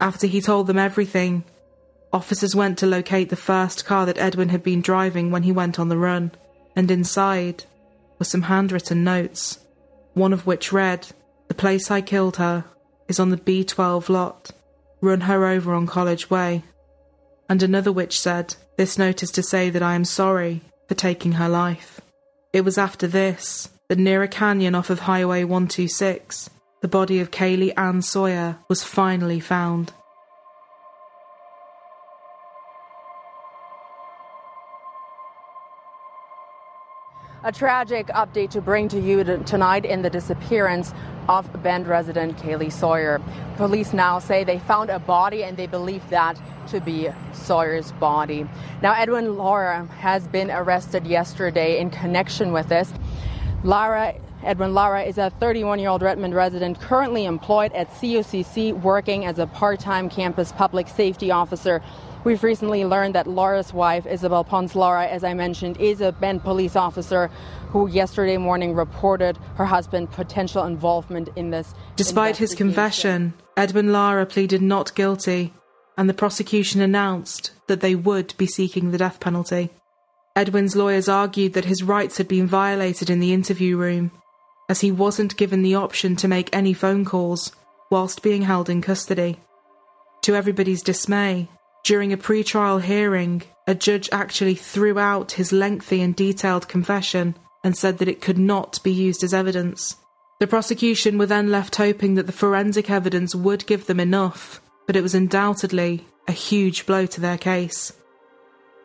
After 0.01 0.27
he 0.27 0.41
told 0.41 0.67
them 0.67 0.79
everything, 0.79 1.45
officers 2.13 2.55
went 2.55 2.79
to 2.79 2.87
locate 2.87 3.31
the 3.31 3.37
first 3.37 3.85
car 3.85 4.07
that 4.07 4.19
Edwin 4.19 4.51
had 4.51 4.63
been 4.63 4.83
driving 4.83 5.31
when 5.31 5.43
he 5.43 5.53
went 5.53 5.79
on 5.79 5.89
the 5.89 5.99
run, 5.99 6.31
and 6.77 6.91
inside 6.91 7.65
were 8.19 8.25
some 8.25 8.43
handwritten 8.43 9.03
notes, 9.03 9.59
one 10.13 10.33
of 10.33 10.47
which 10.47 10.73
read, 10.73 11.09
The 11.49 11.55
place 11.55 11.91
I 11.91 12.01
killed 12.03 12.37
her 12.37 12.65
is 13.09 13.19
on 13.19 13.31
the 13.31 13.37
B12 13.37 14.09
lot. 14.09 14.51
Run 15.01 15.23
her 15.23 15.47
over 15.47 15.75
on 15.75 15.87
College 15.87 16.31
Way. 16.31 16.65
And 17.49 17.63
another 17.63 17.93
which 17.93 18.21
said, 18.21 18.57
This 18.79 18.97
note 18.97 19.23
is 19.23 19.31
to 19.33 19.43
say 19.43 19.71
that 19.71 19.83
I 19.83 19.95
am 19.95 20.05
sorry 20.05 20.63
for 20.95 21.01
taking 21.01 21.33
her 21.33 21.49
life. 21.49 22.01
It 22.53 22.65
was 22.65 22.79
after 22.79 23.09
this 23.09 23.69
that 23.89 23.99
near 23.99 24.23
a 24.23 24.29
canyon 24.29 24.75
off 24.75 24.91
of 24.91 25.01
Highway 25.01 25.43
126, 25.43 26.49
the 26.83 26.89
body 26.89 27.19
of 27.19 27.33
Kaylee 27.33 27.73
Ann 27.77 28.01
Sawyer 28.01 28.59
was 28.69 28.85
finally 28.85 29.41
found. 29.41 29.93
A 37.47 37.53
tragic 37.53 38.07
update 38.07 38.49
to 38.53 38.63
bring 38.63 38.89
to 38.89 38.99
you 38.99 39.23
tonight 39.45 39.85
in 39.85 40.01
the 40.01 40.09
disappearance 40.09 40.95
of 41.29 41.63
Bend 41.63 41.87
resident 41.87 42.39
Kaylee 42.39 42.73
Sawyer. 42.73 43.21
Police 43.59 43.93
now 43.93 44.19
say 44.19 44.45
they 44.45 44.61
found 44.61 44.89
a 44.89 44.99
body 44.99 45.45
and 45.45 45.55
they 45.55 45.67
believe 45.67 46.09
that 46.09 46.41
to 46.69 46.81
be 46.81 47.11
Sawyer's 47.35 47.93
body. 47.93 48.49
Now, 48.81 48.95
Edwin 48.95 49.37
Lara 49.37 49.85
has 49.99 50.27
been 50.27 50.51
arrested 50.51 51.07
yesterday 51.07 51.81
in 51.81 51.91
connection 51.91 52.51
with 52.51 52.71
this. 52.71 52.91
Lara 53.63 54.15
Edwin 54.43 54.73
Lara 54.73 55.03
is 55.03 55.19
a 55.19 55.29
31 55.39 55.81
year 55.81 55.91
old 55.91 56.01
Redmond 56.01 56.35
resident 56.35 56.81
currently 56.81 57.27
employed 57.27 57.73
at 57.73 57.91
COCC 57.91 58.73
working 58.81 59.27
as 59.27 59.39
a 59.39 59.47
part 59.47 59.81
time 59.81 60.09
campus 60.09 60.51
public 60.53 60.89
safety 60.89 61.31
officer. 61.31 61.83
We've 62.25 62.43
recently 62.43 62.87
learned 62.87 63.15
that 63.17 63.27
Lara's 63.27 63.75
wife, 63.75 64.07
Isabel 64.07 64.45
Pons 64.45 64.75
Lara, 64.75 65.07
as 65.07 65.23
I 65.23 65.35
mentioned, 65.35 65.77
is 65.79 66.01
a 66.01 66.11
Bend 66.11 66.43
police 66.43 66.75
officer 66.75 67.31
who 67.69 67.87
yesterday 67.87 68.39
morning 68.39 68.75
reported 68.75 69.37
her 69.57 69.67
husband's 69.67 70.15
potential 70.15 70.65
involvement 70.65 71.29
in 71.37 71.51
this. 71.51 71.75
Despite 71.97 72.39
his 72.39 72.55
confession, 72.55 73.35
Edwin 73.59 73.93
Lara 73.93 74.25
pleaded 74.25 74.63
not 74.63 74.95
guilty, 74.95 75.53
and 75.99 76.09
the 76.09 76.15
prosecution 76.15 76.81
announced 76.81 77.51
that 77.67 77.83
they 77.83 77.95
would 77.95 78.33
be 78.39 78.47
seeking 78.47 78.91
the 78.91 78.99
death 78.99 79.21
penalty. 79.21 79.69
Edwin's 80.35 80.75
lawyers 80.75 81.11
argued 81.11 81.53
that 81.53 81.67
his 81.67 81.83
rights 81.83 82.17
had 82.17 82.27
been 82.27 82.47
violated 82.47 83.11
in 83.11 83.21
the 83.21 83.35
interview 83.35 83.77
room, 83.77 84.11
as 84.71 84.81
he 84.81 84.91
wasn't 84.91 85.37
given 85.37 85.63
the 85.63 85.75
option 85.75 86.17
to 86.17 86.27
make 86.27 86.49
any 86.57 86.73
phone 86.73 87.05
calls 87.05 87.53
whilst 87.91 88.23
being 88.23 88.43
held 88.43 88.71
in 88.71 88.81
custody. 88.81 89.39
To 90.23 90.35
everybody's 90.35 90.83
dismay, 90.83 91.51
during 91.85 92.13
a 92.13 92.17
pre-trial 92.17 92.79
hearing, 92.79 93.43
a 93.67 93.75
judge 93.75 94.09
actually 94.11 94.55
threw 94.55 94.99
out 94.99 95.33
his 95.33 95.53
lengthy 95.53 96.01
and 96.01 96.17
detailed 96.17 96.67
confession 96.67 97.37
and 97.63 97.77
said 97.77 97.99
that 97.99 98.09
it 98.09 98.23
could 98.23 98.39
not 98.39 98.83
be 98.83 98.91
used 98.91 99.23
as 99.23 99.35
evidence. 99.35 99.97
The 100.41 100.47
prosecution 100.47 101.19
were 101.19 101.27
then 101.27 101.51
left 101.51 101.77
hoping 101.77 102.15
that 102.15 102.27
the 102.27 102.33
forensic 102.33 102.91
evidence 102.91 103.35
would 103.35 103.67
give 103.67 103.87
them 103.87 104.01
enough, 104.01 104.61
but 104.87 104.97
it 104.97 105.03
was 105.03 105.15
undoubtedly 105.15 106.07
a 106.27 106.33
huge 106.33 106.87
blow 106.87 107.07
to 107.07 107.21
their 107.21 107.39
case. 107.39 107.93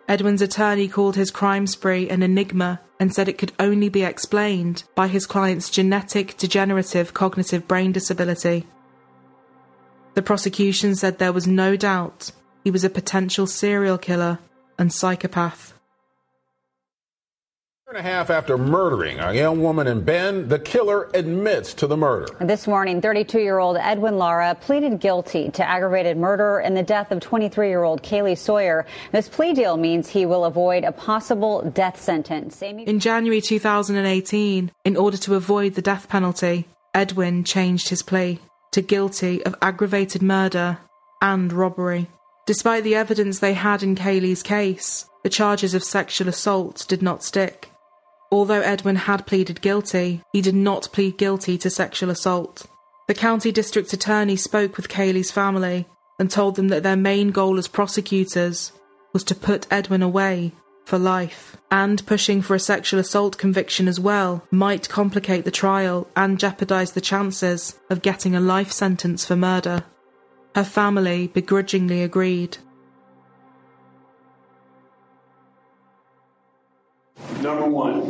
Edwin's 0.07 0.41
attorney 0.41 0.87
called 0.87 1.15
his 1.15 1.31
crime 1.31 1.67
spree 1.67 2.09
an 2.09 2.21
enigma 2.21 2.81
and 2.99 3.13
said 3.13 3.29
it 3.29 3.37
could 3.37 3.53
only 3.59 3.87
be 3.87 4.03
explained 4.03 4.83
by 4.93 5.07
his 5.07 5.25
client's 5.25 5.69
genetic 5.69 6.35
degenerative 6.37 7.13
cognitive 7.13 7.67
brain 7.67 7.91
disability. 7.91 8.65
The 10.15 10.21
prosecution 10.21 10.95
said 10.95 11.17
there 11.17 11.31
was 11.31 11.47
no 11.47 11.77
doubt 11.77 12.31
he 12.69 12.71
was 12.71 12.83
a 12.83 12.89
potential 12.91 13.47
serial 13.47 13.97
killer 13.97 14.37
and 14.77 14.93
psychopath 14.93 15.73
and 17.87 17.97
a 17.97 18.01
half 18.03 18.29
after 18.29 18.55
murdering 18.55 19.17
a 19.19 19.33
young 19.33 19.63
woman 19.63 19.87
in 19.87 20.01
Bend, 20.01 20.47
the 20.47 20.59
killer 20.59 21.09
admits 21.15 21.73
to 21.73 21.87
the 21.87 21.97
murder. 21.97 22.27
This 22.39 22.67
morning, 22.67 23.01
32 23.01 23.39
year 23.39 23.57
old 23.57 23.77
Edwin 23.77 24.19
Lara 24.19 24.53
pleaded 24.53 24.99
guilty 24.99 25.49
to 25.49 25.67
aggravated 25.67 26.15
murder 26.15 26.59
in 26.59 26.75
the 26.75 26.83
death 26.83 27.11
of 27.11 27.19
23 27.19 27.67
year 27.67 27.81
old 27.81 28.03
Kaylee 28.03 28.37
Sawyer. 28.37 28.85
This 29.11 29.27
plea 29.27 29.53
deal 29.53 29.75
means 29.75 30.07
he 30.07 30.27
will 30.27 30.45
avoid 30.45 30.83
a 30.83 30.91
possible 30.91 31.63
death 31.71 31.99
sentence. 31.99 32.61
Amy- 32.61 32.87
in 32.87 32.99
January 32.99 33.41
2018, 33.41 34.71
in 34.85 34.95
order 34.95 35.17
to 35.17 35.33
avoid 35.33 35.73
the 35.73 35.81
death 35.81 36.07
penalty, 36.07 36.67
Edwin 36.93 37.43
changed 37.43 37.89
his 37.89 38.03
plea 38.03 38.37
to 38.73 38.83
guilty 38.83 39.43
of 39.47 39.55
aggravated 39.63 40.21
murder 40.21 40.77
and 41.23 41.51
robbery. 41.51 42.07
Despite 42.49 42.83
the 42.83 42.95
evidence 42.95 43.37
they 43.37 43.53
had 43.53 43.83
in 43.83 43.93
Kaylee's 43.93 44.41
case, 44.41 45.05
the 45.21 45.29
charges 45.29 45.75
of 45.75 45.83
sexual 45.83 46.27
assault 46.27 46.83
did 46.89 46.99
not 46.99 47.23
stick. 47.23 47.69
Although 48.31 48.61
Edwin 48.61 48.95
had 48.95 49.27
pleaded 49.27 49.61
guilty, 49.61 50.23
he 50.33 50.41
did 50.41 50.55
not 50.55 50.89
plead 50.91 51.19
guilty 51.19 51.59
to 51.59 51.69
sexual 51.69 52.09
assault. 52.09 52.65
The 53.07 53.13
county 53.13 53.51
district 53.51 53.93
attorney 53.93 54.35
spoke 54.35 54.77
with 54.77 54.89
Kaylee's 54.89 55.29
family 55.29 55.85
and 56.17 56.31
told 56.31 56.55
them 56.55 56.69
that 56.69 56.81
their 56.81 56.95
main 56.95 57.29
goal 57.29 57.59
as 57.59 57.67
prosecutors 57.67 58.71
was 59.13 59.23
to 59.25 59.35
put 59.35 59.67
Edwin 59.71 60.01
away 60.01 60.51
for 60.85 60.97
life, 60.97 61.55
and 61.69 62.03
pushing 62.07 62.41
for 62.41 62.55
a 62.55 62.59
sexual 62.59 62.99
assault 62.99 63.37
conviction 63.37 63.87
as 63.87 63.99
well 63.99 64.43
might 64.49 64.89
complicate 64.89 65.45
the 65.45 65.51
trial 65.51 66.07
and 66.15 66.39
jeopardise 66.39 66.93
the 66.93 66.99
chances 66.99 67.77
of 67.91 68.01
getting 68.01 68.33
a 68.33 68.41
life 68.41 68.71
sentence 68.71 69.23
for 69.23 69.35
murder. 69.35 69.83
Her 70.55 70.63
family 70.63 71.27
begrudgingly 71.27 72.03
agreed. 72.03 72.57
Number 77.41 77.65
one, 77.67 78.07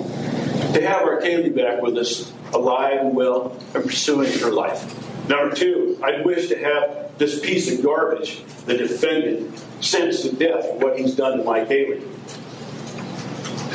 to 0.74 0.82
have 0.82 1.04
our 1.04 1.22
Kaylee 1.22 1.56
back 1.56 1.82
with 1.82 1.98
us, 1.98 2.32
alive 2.54 3.00
and 3.00 3.16
well, 3.16 3.56
and 3.76 3.84
pursuing 3.84 4.32
her 4.40 4.52
life. 4.52 5.28
Number 5.28 5.54
two, 5.54 6.00
I'd 6.02 6.26
wish 6.26 6.48
to 6.48 6.58
have 6.58 7.18
this 7.20 7.40
piece 7.40 7.72
of 7.72 7.84
garbage, 7.84 8.44
the 8.66 8.78
defendant, 8.78 9.64
sentenced 9.82 10.24
to 10.24 10.36
death 10.36 10.66
for 10.66 10.78
what 10.78 10.98
he's 10.98 11.16
done 11.16 11.38
to 11.38 11.44
my 11.44 11.66
Kaylee. 11.66 12.02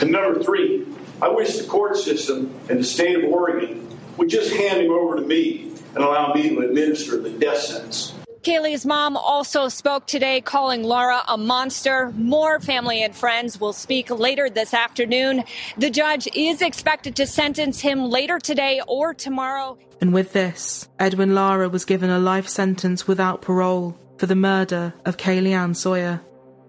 And 0.00 0.10
number 0.10 0.42
three, 0.42 0.86
I 1.22 1.28
wish 1.28 1.58
the 1.58 1.68
court 1.68 1.96
system 1.96 2.52
in 2.68 2.78
the 2.78 2.84
state 2.84 3.22
of 3.22 3.30
Oregon 3.30 3.86
would 4.16 4.28
just 4.28 4.52
hand 4.52 4.80
him 4.80 4.90
over 4.90 5.16
to 5.16 5.22
me 5.22 5.72
and 5.94 6.02
allow 6.02 6.32
me 6.32 6.48
to 6.48 6.60
administer 6.60 7.20
the 7.20 7.30
death 7.30 7.58
sentence. 7.58 8.13
Kaylee's 8.44 8.84
mom 8.84 9.16
also 9.16 9.68
spoke 9.68 10.06
today, 10.06 10.42
calling 10.42 10.82
Lara 10.82 11.22
a 11.28 11.38
monster. 11.38 12.12
More 12.14 12.60
family 12.60 13.02
and 13.02 13.16
friends 13.16 13.58
will 13.58 13.72
speak 13.72 14.10
later 14.10 14.50
this 14.50 14.74
afternoon. 14.74 15.44
The 15.78 15.88
judge 15.88 16.28
is 16.34 16.60
expected 16.60 17.16
to 17.16 17.26
sentence 17.26 17.80
him 17.80 18.10
later 18.10 18.38
today 18.38 18.82
or 18.86 19.14
tomorrow. 19.14 19.78
And 20.02 20.12
with 20.12 20.34
this, 20.34 20.90
Edwin 20.98 21.34
Lara 21.34 21.70
was 21.70 21.86
given 21.86 22.10
a 22.10 22.18
life 22.18 22.46
sentence 22.46 23.08
without 23.08 23.40
parole 23.40 23.96
for 24.18 24.26
the 24.26 24.36
murder 24.36 24.92
of 25.06 25.16
Kaylee 25.16 25.56
Ann 25.56 25.72
Sawyer. 25.72 26.20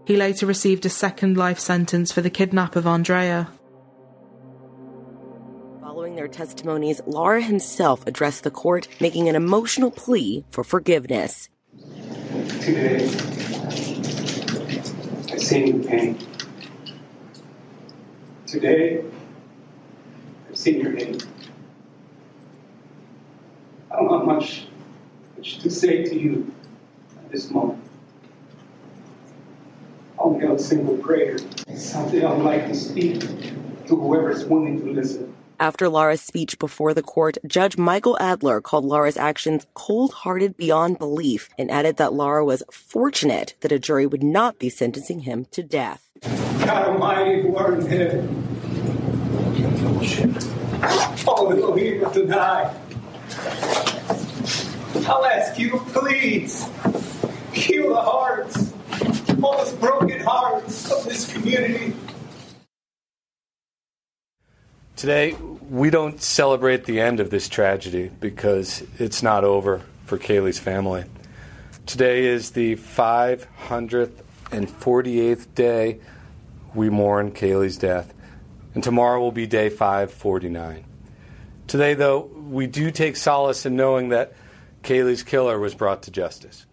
He 0.05 0.15
later 0.15 0.45
received 0.45 0.85
a 0.85 0.89
second 0.89 1.35
life 1.35 1.59
sentence 1.59 2.09
for 2.09 2.21
the 2.21 2.29
kidnap 2.29 2.77
of 2.77 2.87
Andrea. 2.87 3.49
Following 5.81 6.15
their 6.15 6.29
testimonies, 6.29 7.01
Lara 7.05 7.41
himself 7.41 8.07
addressed 8.07 8.45
the 8.45 8.51
court, 8.51 8.87
making 9.01 9.27
an 9.27 9.35
emotional 9.35 9.91
plea 9.91 10.45
for 10.51 10.63
forgiveness. 10.63 11.49
Today, 12.61 13.05
I've 15.29 15.41
seen 15.41 15.67
your 15.67 15.83
pain. 15.83 16.17
Today, 18.47 19.03
I've 20.49 20.57
seen 20.57 20.79
your 20.79 20.95
hate. 20.95 21.27
I 23.91 23.97
don't 23.97 24.09
have 24.09 24.25
much, 24.25 24.67
much 25.35 25.59
to 25.59 25.69
say 25.69 26.05
to 26.05 26.17
you 26.17 26.51
at 27.17 27.29
this 27.31 27.51
moment. 27.51 27.83
I 30.17 30.23
only 30.23 30.47
a 30.47 30.57
single 30.57 30.97
prayer, 30.97 31.37
something 31.75 32.25
I'd 32.25 32.41
like 32.41 32.67
to 32.67 32.75
speak 32.75 33.19
to 33.19 33.95
whoever's 33.95 34.45
willing 34.45 34.79
to 34.79 34.91
listen. 34.93 35.34
After 35.59 35.87
Lara's 35.87 36.21
speech 36.21 36.59
before 36.59 36.93
the 36.93 37.01
court, 37.01 37.37
Judge 37.47 37.77
Michael 37.77 38.17
Adler 38.19 38.59
called 38.59 38.83
Lara's 38.83 39.15
actions 39.15 39.65
cold 39.73 40.11
hearted 40.11 40.57
beyond 40.57 40.99
belief 40.99 41.49
and 41.57 41.71
added 41.71 41.95
that 41.97 42.11
Lara 42.13 42.43
was 42.43 42.61
fortunate 42.69 43.55
that 43.61 43.71
a 43.71 43.79
jury 43.79 44.05
would 44.05 44.23
not 44.23 44.59
be 44.59 44.69
sentencing 44.69 45.21
him 45.21 45.45
to 45.51 45.63
death. 45.63 46.09
God 46.21 46.89
Almighty, 46.89 47.41
who 47.41 47.55
art 47.55 47.79
all 51.25 51.47
will 51.47 51.73
here 51.73 52.05
tonight. 52.09 52.75
I'll 55.07 55.25
ask 55.25 55.57
you, 55.57 55.79
please, 55.93 56.65
heal 57.53 57.89
the 57.89 58.01
hearts, 58.01 58.73
all 59.41 59.57
those 59.57 59.73
broken 59.73 60.19
hearts 60.19 60.91
of 60.91 61.05
this 61.05 61.31
community. 61.31 61.95
Today, 64.95 65.33
we 65.33 65.89
don't 65.89 66.21
celebrate 66.21 66.85
the 66.85 67.01
end 67.01 67.19
of 67.19 67.29
this 67.29 67.49
tragedy 67.49 68.09
because 68.21 68.81
it's 68.97 69.21
not 69.21 69.43
over 69.43 69.81
for 70.05 70.17
Kaylee's 70.17 70.57
family. 70.57 71.03
Today 71.85 72.25
is 72.25 72.51
the 72.51 72.77
548th 72.77 75.53
day 75.53 75.99
we 76.73 76.89
mourn 76.89 77.31
Kaylee's 77.31 77.77
death, 77.77 78.13
and 78.73 78.81
tomorrow 78.81 79.19
will 79.19 79.33
be 79.33 79.45
day 79.45 79.67
549. 79.67 80.85
Today, 81.67 81.93
though, 81.93 82.21
we 82.21 82.65
do 82.65 82.89
take 82.89 83.17
solace 83.17 83.65
in 83.65 83.75
knowing 83.75 84.07
that 84.09 84.33
Kaylee's 84.83 85.23
killer 85.23 85.59
was 85.59 85.75
brought 85.75 86.03
to 86.03 86.11
justice. 86.11 86.65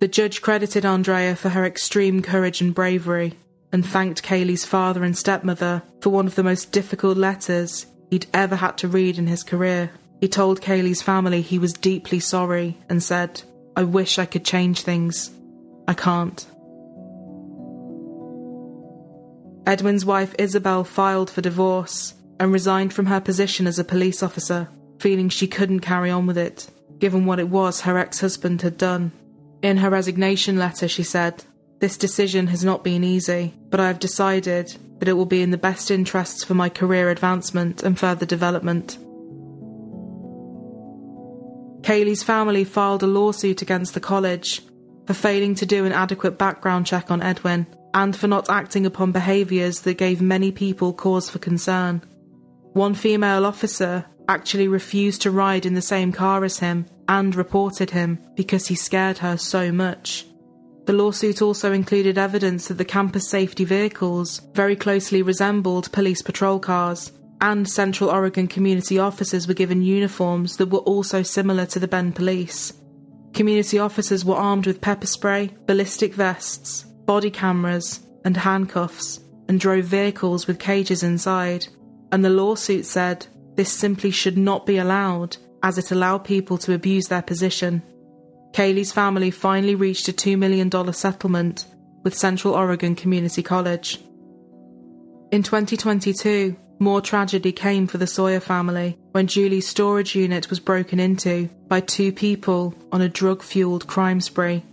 The 0.00 0.08
judge 0.08 0.40
credited 0.40 0.86
Andrea 0.86 1.36
for 1.36 1.50
her 1.50 1.66
extreme 1.66 2.22
courage 2.22 2.62
and 2.62 2.74
bravery 2.74 3.34
and 3.76 3.84
thanked 3.84 4.22
Kaylee's 4.22 4.64
father 4.64 5.04
and 5.04 5.14
stepmother 5.14 5.82
for 6.00 6.08
one 6.08 6.26
of 6.26 6.34
the 6.34 6.42
most 6.42 6.72
difficult 6.72 7.18
letters 7.18 7.84
he'd 8.08 8.24
ever 8.32 8.56
had 8.56 8.78
to 8.78 8.88
read 8.88 9.18
in 9.18 9.26
his 9.26 9.42
career. 9.42 9.90
He 10.18 10.28
told 10.28 10.62
Kaylee's 10.62 11.02
family 11.02 11.42
he 11.42 11.58
was 11.58 11.74
deeply 11.74 12.18
sorry 12.18 12.78
and 12.88 13.02
said, 13.02 13.42
I 13.76 13.82
wish 13.82 14.18
I 14.18 14.24
could 14.24 14.46
change 14.46 14.80
things. 14.80 15.30
I 15.86 15.92
can't. 15.92 16.46
Edwin's 19.66 20.06
wife 20.06 20.34
Isabel 20.38 20.82
filed 20.82 21.28
for 21.28 21.42
divorce 21.42 22.14
and 22.40 22.54
resigned 22.54 22.94
from 22.94 23.04
her 23.04 23.20
position 23.20 23.66
as 23.66 23.78
a 23.78 23.84
police 23.84 24.22
officer, 24.22 24.70
feeling 25.00 25.28
she 25.28 25.46
couldn't 25.46 25.80
carry 25.80 26.10
on 26.10 26.26
with 26.26 26.38
it, 26.38 26.66
given 26.98 27.26
what 27.26 27.40
it 27.40 27.50
was 27.50 27.82
her 27.82 27.98
ex 27.98 28.20
husband 28.20 28.62
had 28.62 28.78
done. 28.78 29.12
In 29.60 29.76
her 29.76 29.90
resignation 29.90 30.56
letter, 30.56 30.88
she 30.88 31.02
said, 31.02 31.44
this 31.78 31.96
decision 31.96 32.46
has 32.48 32.64
not 32.64 32.84
been 32.84 33.04
easy, 33.04 33.54
but 33.70 33.80
I 33.80 33.88
have 33.88 33.98
decided 33.98 34.76
that 34.98 35.08
it 35.08 35.12
will 35.12 35.26
be 35.26 35.42
in 35.42 35.50
the 35.50 35.58
best 35.58 35.90
interests 35.90 36.42
for 36.42 36.54
my 36.54 36.68
career 36.68 37.10
advancement 37.10 37.82
and 37.82 37.98
further 37.98 38.24
development. 38.24 38.98
Kaylee's 41.82 42.22
family 42.22 42.64
filed 42.64 43.02
a 43.02 43.06
lawsuit 43.06 43.62
against 43.62 43.94
the 43.94 44.00
college 44.00 44.62
for 45.06 45.14
failing 45.14 45.54
to 45.56 45.66
do 45.66 45.84
an 45.84 45.92
adequate 45.92 46.38
background 46.38 46.86
check 46.86 47.10
on 47.10 47.22
Edwin 47.22 47.66
and 47.94 48.16
for 48.16 48.26
not 48.26 48.50
acting 48.50 48.86
upon 48.86 49.12
behaviours 49.12 49.82
that 49.82 49.94
gave 49.94 50.20
many 50.20 50.50
people 50.50 50.92
cause 50.92 51.30
for 51.30 51.38
concern. 51.38 52.02
One 52.72 52.94
female 52.94 53.46
officer 53.46 54.06
actually 54.28 54.68
refused 54.68 55.22
to 55.22 55.30
ride 55.30 55.64
in 55.64 55.74
the 55.74 55.82
same 55.82 56.12
car 56.12 56.44
as 56.44 56.58
him 56.58 56.86
and 57.08 57.34
reported 57.34 57.90
him 57.90 58.18
because 58.34 58.66
he 58.66 58.74
scared 58.74 59.18
her 59.18 59.36
so 59.36 59.70
much. 59.70 60.26
The 60.86 60.92
lawsuit 60.92 61.42
also 61.42 61.72
included 61.72 62.16
evidence 62.16 62.68
that 62.68 62.78
the 62.78 62.84
campus 62.84 63.28
safety 63.28 63.64
vehicles 63.64 64.40
very 64.54 64.76
closely 64.76 65.20
resembled 65.20 65.90
police 65.92 66.22
patrol 66.22 66.60
cars, 66.60 67.10
and 67.40 67.68
Central 67.68 68.08
Oregon 68.08 68.46
community 68.46 68.98
officers 68.98 69.48
were 69.48 69.54
given 69.54 69.82
uniforms 69.82 70.56
that 70.56 70.70
were 70.70 70.78
also 70.78 71.22
similar 71.22 71.66
to 71.66 71.80
the 71.80 71.88
Bend 71.88 72.14
police. 72.14 72.72
Community 73.34 73.80
officers 73.80 74.24
were 74.24 74.36
armed 74.36 74.66
with 74.66 74.80
pepper 74.80 75.08
spray, 75.08 75.50
ballistic 75.66 76.14
vests, 76.14 76.84
body 77.04 77.30
cameras, 77.30 78.00
and 78.24 78.36
handcuffs, 78.36 79.20
and 79.48 79.60
drove 79.60 79.84
vehicles 79.84 80.46
with 80.46 80.58
cages 80.58 81.02
inside. 81.02 81.66
And 82.12 82.24
the 82.24 82.30
lawsuit 82.30 82.86
said 82.86 83.26
this 83.56 83.72
simply 83.72 84.12
should 84.12 84.38
not 84.38 84.66
be 84.66 84.78
allowed, 84.78 85.36
as 85.62 85.78
it 85.78 85.90
allowed 85.90 86.18
people 86.18 86.58
to 86.58 86.74
abuse 86.74 87.08
their 87.08 87.22
position. 87.22 87.82
Kaylee's 88.56 88.90
family 88.90 89.30
finally 89.30 89.74
reached 89.74 90.08
a 90.08 90.14
$2 90.14 90.38
million 90.38 90.70
settlement 90.94 91.66
with 92.04 92.16
Central 92.16 92.54
Oregon 92.54 92.94
Community 92.94 93.42
College. 93.42 94.00
In 95.30 95.42
2022, 95.42 96.56
more 96.78 97.02
tragedy 97.02 97.52
came 97.52 97.86
for 97.86 97.98
the 97.98 98.06
Sawyer 98.06 98.40
family 98.40 98.96
when 99.12 99.26
Julie's 99.26 99.68
storage 99.68 100.14
unit 100.14 100.48
was 100.48 100.58
broken 100.58 100.98
into 100.98 101.50
by 101.68 101.80
two 101.80 102.12
people 102.12 102.74
on 102.92 103.02
a 103.02 103.10
drug 103.10 103.42
fueled 103.42 103.86
crime 103.86 104.22
spree. 104.22 104.64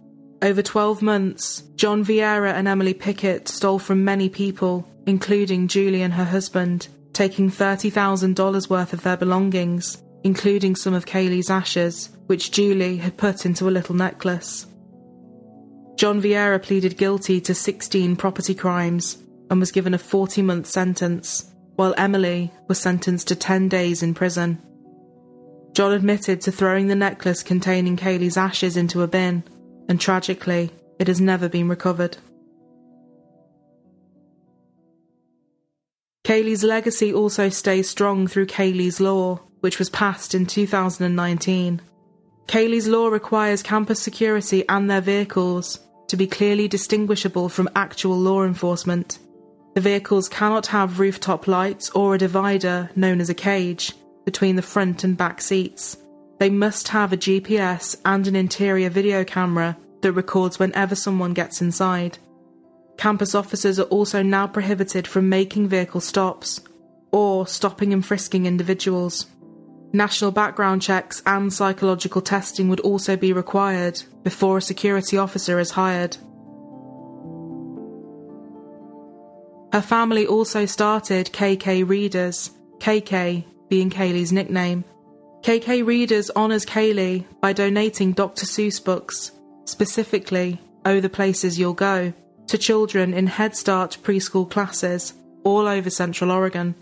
Over 0.41 0.61
12 0.61 1.01
months, 1.01 1.63
John 1.75 2.05
Vieira 2.05 2.53
and 2.53 2.69
Emily 2.69 2.93
Pickett 2.93 3.49
stole 3.49 3.79
from 3.79 4.05
many 4.05 4.29
people, 4.29 4.87
including 5.07 5.67
Julie 5.67 6.03
and 6.03 6.13
her 6.13 6.23
husband, 6.23 6.87
taking 7.11 7.51
$30,000 7.51 8.69
worth 8.69 8.93
of 8.93 9.03
their 9.03 9.17
belongings, 9.17 10.01
including 10.23 10.75
some 10.75 10.93
of 10.93 11.05
Kaylee's 11.05 11.49
ashes, 11.49 12.09
which 12.27 12.51
Julie 12.51 12.97
had 12.97 13.17
put 13.17 13.45
into 13.45 13.67
a 13.67 13.71
little 13.71 13.95
necklace. 13.95 14.67
John 15.95 16.21
Vieira 16.21 16.61
pleaded 16.61 16.97
guilty 16.97 17.39
to 17.41 17.53
16 17.53 18.15
property 18.15 18.55
crimes 18.55 19.17
and 19.49 19.59
was 19.59 19.71
given 19.71 19.93
a 19.93 19.99
40 19.99 20.41
month 20.41 20.67
sentence, 20.67 21.51
while 21.75 21.93
Emily 21.97 22.51
was 22.67 22.79
sentenced 22.79 23.27
to 23.27 23.35
10 23.35 23.69
days 23.69 24.01
in 24.01 24.13
prison. 24.13 24.61
John 25.73 25.91
admitted 25.91 26.41
to 26.41 26.51
throwing 26.51 26.87
the 26.87 26.95
necklace 26.95 27.43
containing 27.43 27.97
Kaylee's 27.97 28.37
ashes 28.37 28.77
into 28.77 29.01
a 29.01 29.07
bin 29.07 29.43
and 29.89 29.99
tragically, 29.99 30.71
it 30.99 31.07
has 31.07 31.19
never 31.19 31.49
been 31.49 31.67
recovered. 31.67 32.17
Kaylee's 36.23 36.63
legacy 36.63 37.13
also 37.13 37.49
stays 37.49 37.89
strong 37.89 38.27
through 38.27 38.45
Kaylee's 38.45 39.01
Law, 39.01 39.41
which 39.63 39.79
was 39.79 39.89
passed 39.89 40.35
in 40.35 40.45
2019. 40.45 41.81
Kaylee's 42.47 42.85
Law 42.85 43.07
requires 43.07 43.63
campus 43.63 44.01
security 44.01 44.67
and 44.67 44.91
their 44.91 44.99
vehicles 44.99 45.79
to 46.09 46.17
be 46.17 46.27
clearly 46.27 46.67
distinguishable 46.67 47.47
from 47.47 47.69
actual 47.73 48.17
law 48.17 48.43
enforcement. 48.43 49.19
The 49.75 49.79
vehicles 49.79 50.27
cannot 50.27 50.67
have 50.67 50.99
rooftop 50.99 51.47
lights 51.47 51.89
or 51.91 52.13
a 52.13 52.17
divider 52.17 52.89
known 52.97 53.21
as 53.21 53.29
a 53.29 53.33
cage 53.33 53.93
between 54.25 54.57
the 54.57 54.61
front 54.61 55.05
and 55.05 55.15
back 55.15 55.39
seats. 55.39 55.95
They 56.39 56.49
must 56.49 56.89
have 56.89 57.13
a 57.13 57.17
GPS 57.17 57.95
and 58.03 58.27
an 58.27 58.35
interior 58.35 58.89
video 58.89 59.23
camera 59.23 59.77
that 60.01 60.11
records 60.11 60.59
whenever 60.59 60.93
someone 60.93 61.33
gets 61.33 61.61
inside. 61.61 62.17
Campus 62.97 63.33
officers 63.33 63.79
are 63.79 63.83
also 63.83 64.21
now 64.21 64.45
prohibited 64.45 65.07
from 65.07 65.29
making 65.29 65.69
vehicle 65.69 66.01
stops 66.01 66.59
or 67.13 67.47
stopping 67.47 67.93
and 67.93 68.05
frisking 68.05 68.45
individuals. 68.45 69.27
National 69.95 70.31
background 70.31 70.81
checks 70.81 71.21
and 71.27 71.53
psychological 71.53 72.21
testing 72.21 72.67
would 72.67 72.79
also 72.79 73.15
be 73.15 73.31
required 73.31 74.01
before 74.23 74.57
a 74.57 74.61
security 74.61 75.17
officer 75.17 75.59
is 75.59 75.69
hired. 75.69 76.17
Her 79.71 79.81
family 79.81 80.25
also 80.25 80.65
started 80.65 81.31
KK 81.31 81.87
Readers, 81.87 82.49
KK 82.79 83.45
being 83.69 83.91
Kaylee's 83.91 84.31
nickname. 84.31 84.83
KK 85.41 85.85
Readers 85.85 86.31
honours 86.35 86.65
Kaylee 86.65 87.25
by 87.39 87.53
donating 87.53 88.13
Dr. 88.13 88.45
Seuss 88.45 88.83
books, 88.83 89.31
specifically 89.65 90.59
Oh 90.85 90.99
the 91.01 91.09
Places 91.09 91.59
You'll 91.59 91.73
Go, 91.73 92.13
to 92.47 92.57
children 92.57 93.13
in 93.13 93.27
Head 93.27 93.55
Start 93.55 93.97
preschool 94.01 94.49
classes 94.49 95.13
all 95.43 95.67
over 95.67 95.89
Central 95.89 96.31
Oregon. 96.31 96.75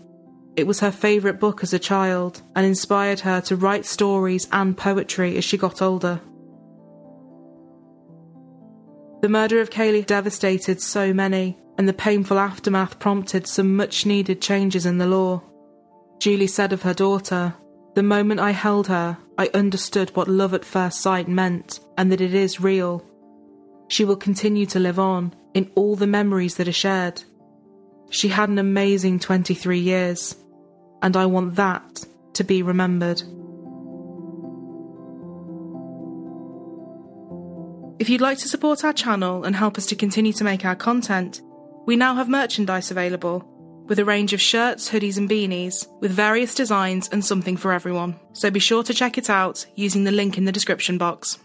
It 0.54 0.66
was 0.66 0.80
her 0.80 0.90
favourite 0.90 1.40
book 1.40 1.62
as 1.62 1.72
a 1.72 1.78
child 1.78 2.42
and 2.54 2.66
inspired 2.66 3.20
her 3.20 3.40
to 3.42 3.56
write 3.56 3.86
stories 3.86 4.48
and 4.52 4.76
poetry 4.76 5.36
as 5.36 5.44
she 5.44 5.56
got 5.56 5.80
older. 5.80 6.20
The 9.22 9.28
murder 9.28 9.60
of 9.60 9.70
Kaylee 9.70 10.04
devastated 10.04 10.82
so 10.82 11.14
many, 11.14 11.56
and 11.78 11.88
the 11.88 11.92
painful 11.92 12.38
aftermath 12.38 12.98
prompted 12.98 13.46
some 13.46 13.76
much 13.76 14.04
needed 14.04 14.42
changes 14.42 14.84
in 14.84 14.98
the 14.98 15.06
law. 15.06 15.42
Julie 16.18 16.46
said 16.48 16.72
of 16.72 16.82
her 16.82 16.92
daughter, 16.92 17.54
the 17.94 18.02
moment 18.02 18.40
I 18.40 18.50
held 18.50 18.88
her, 18.88 19.16
I 19.38 19.50
understood 19.54 20.10
what 20.16 20.28
love 20.28 20.54
at 20.54 20.64
first 20.64 21.00
sight 21.00 21.28
meant 21.28 21.80
and 21.96 22.10
that 22.10 22.20
it 22.20 22.34
is 22.34 22.60
real. 22.60 23.04
She 23.88 24.04
will 24.04 24.16
continue 24.16 24.66
to 24.66 24.78
live 24.78 24.98
on 24.98 25.34
in 25.54 25.70
all 25.74 25.96
the 25.96 26.06
memories 26.06 26.56
that 26.56 26.68
are 26.68 26.72
shared. 26.72 27.22
She 28.10 28.28
had 28.28 28.48
an 28.48 28.58
amazing 28.58 29.18
23 29.20 29.78
years, 29.78 30.36
and 31.02 31.16
I 31.16 31.26
want 31.26 31.56
that 31.56 32.04
to 32.34 32.44
be 32.44 32.62
remembered. 32.62 33.22
If 37.98 38.08
you'd 38.08 38.20
like 38.20 38.38
to 38.38 38.48
support 38.48 38.84
our 38.84 38.92
channel 38.92 39.44
and 39.44 39.54
help 39.54 39.78
us 39.78 39.86
to 39.86 39.96
continue 39.96 40.32
to 40.32 40.44
make 40.44 40.64
our 40.64 40.74
content, 40.74 41.40
we 41.86 41.94
now 41.94 42.14
have 42.14 42.28
merchandise 42.28 42.90
available 42.90 43.48
with 43.86 43.98
a 43.98 44.04
range 44.04 44.32
of 44.32 44.40
shirts, 44.40 44.88
hoodies, 44.90 45.18
and 45.18 45.28
beanies 45.28 45.86
with 46.00 46.10
various 46.10 46.54
designs 46.54 47.08
and 47.10 47.24
something 47.24 47.56
for 47.56 47.72
everyone. 47.72 48.18
So 48.32 48.50
be 48.50 48.60
sure 48.60 48.82
to 48.84 48.94
check 48.94 49.18
it 49.18 49.28
out 49.28 49.66
using 49.74 50.04
the 50.04 50.12
link 50.12 50.38
in 50.38 50.44
the 50.44 50.52
description 50.52 50.98
box. 50.98 51.38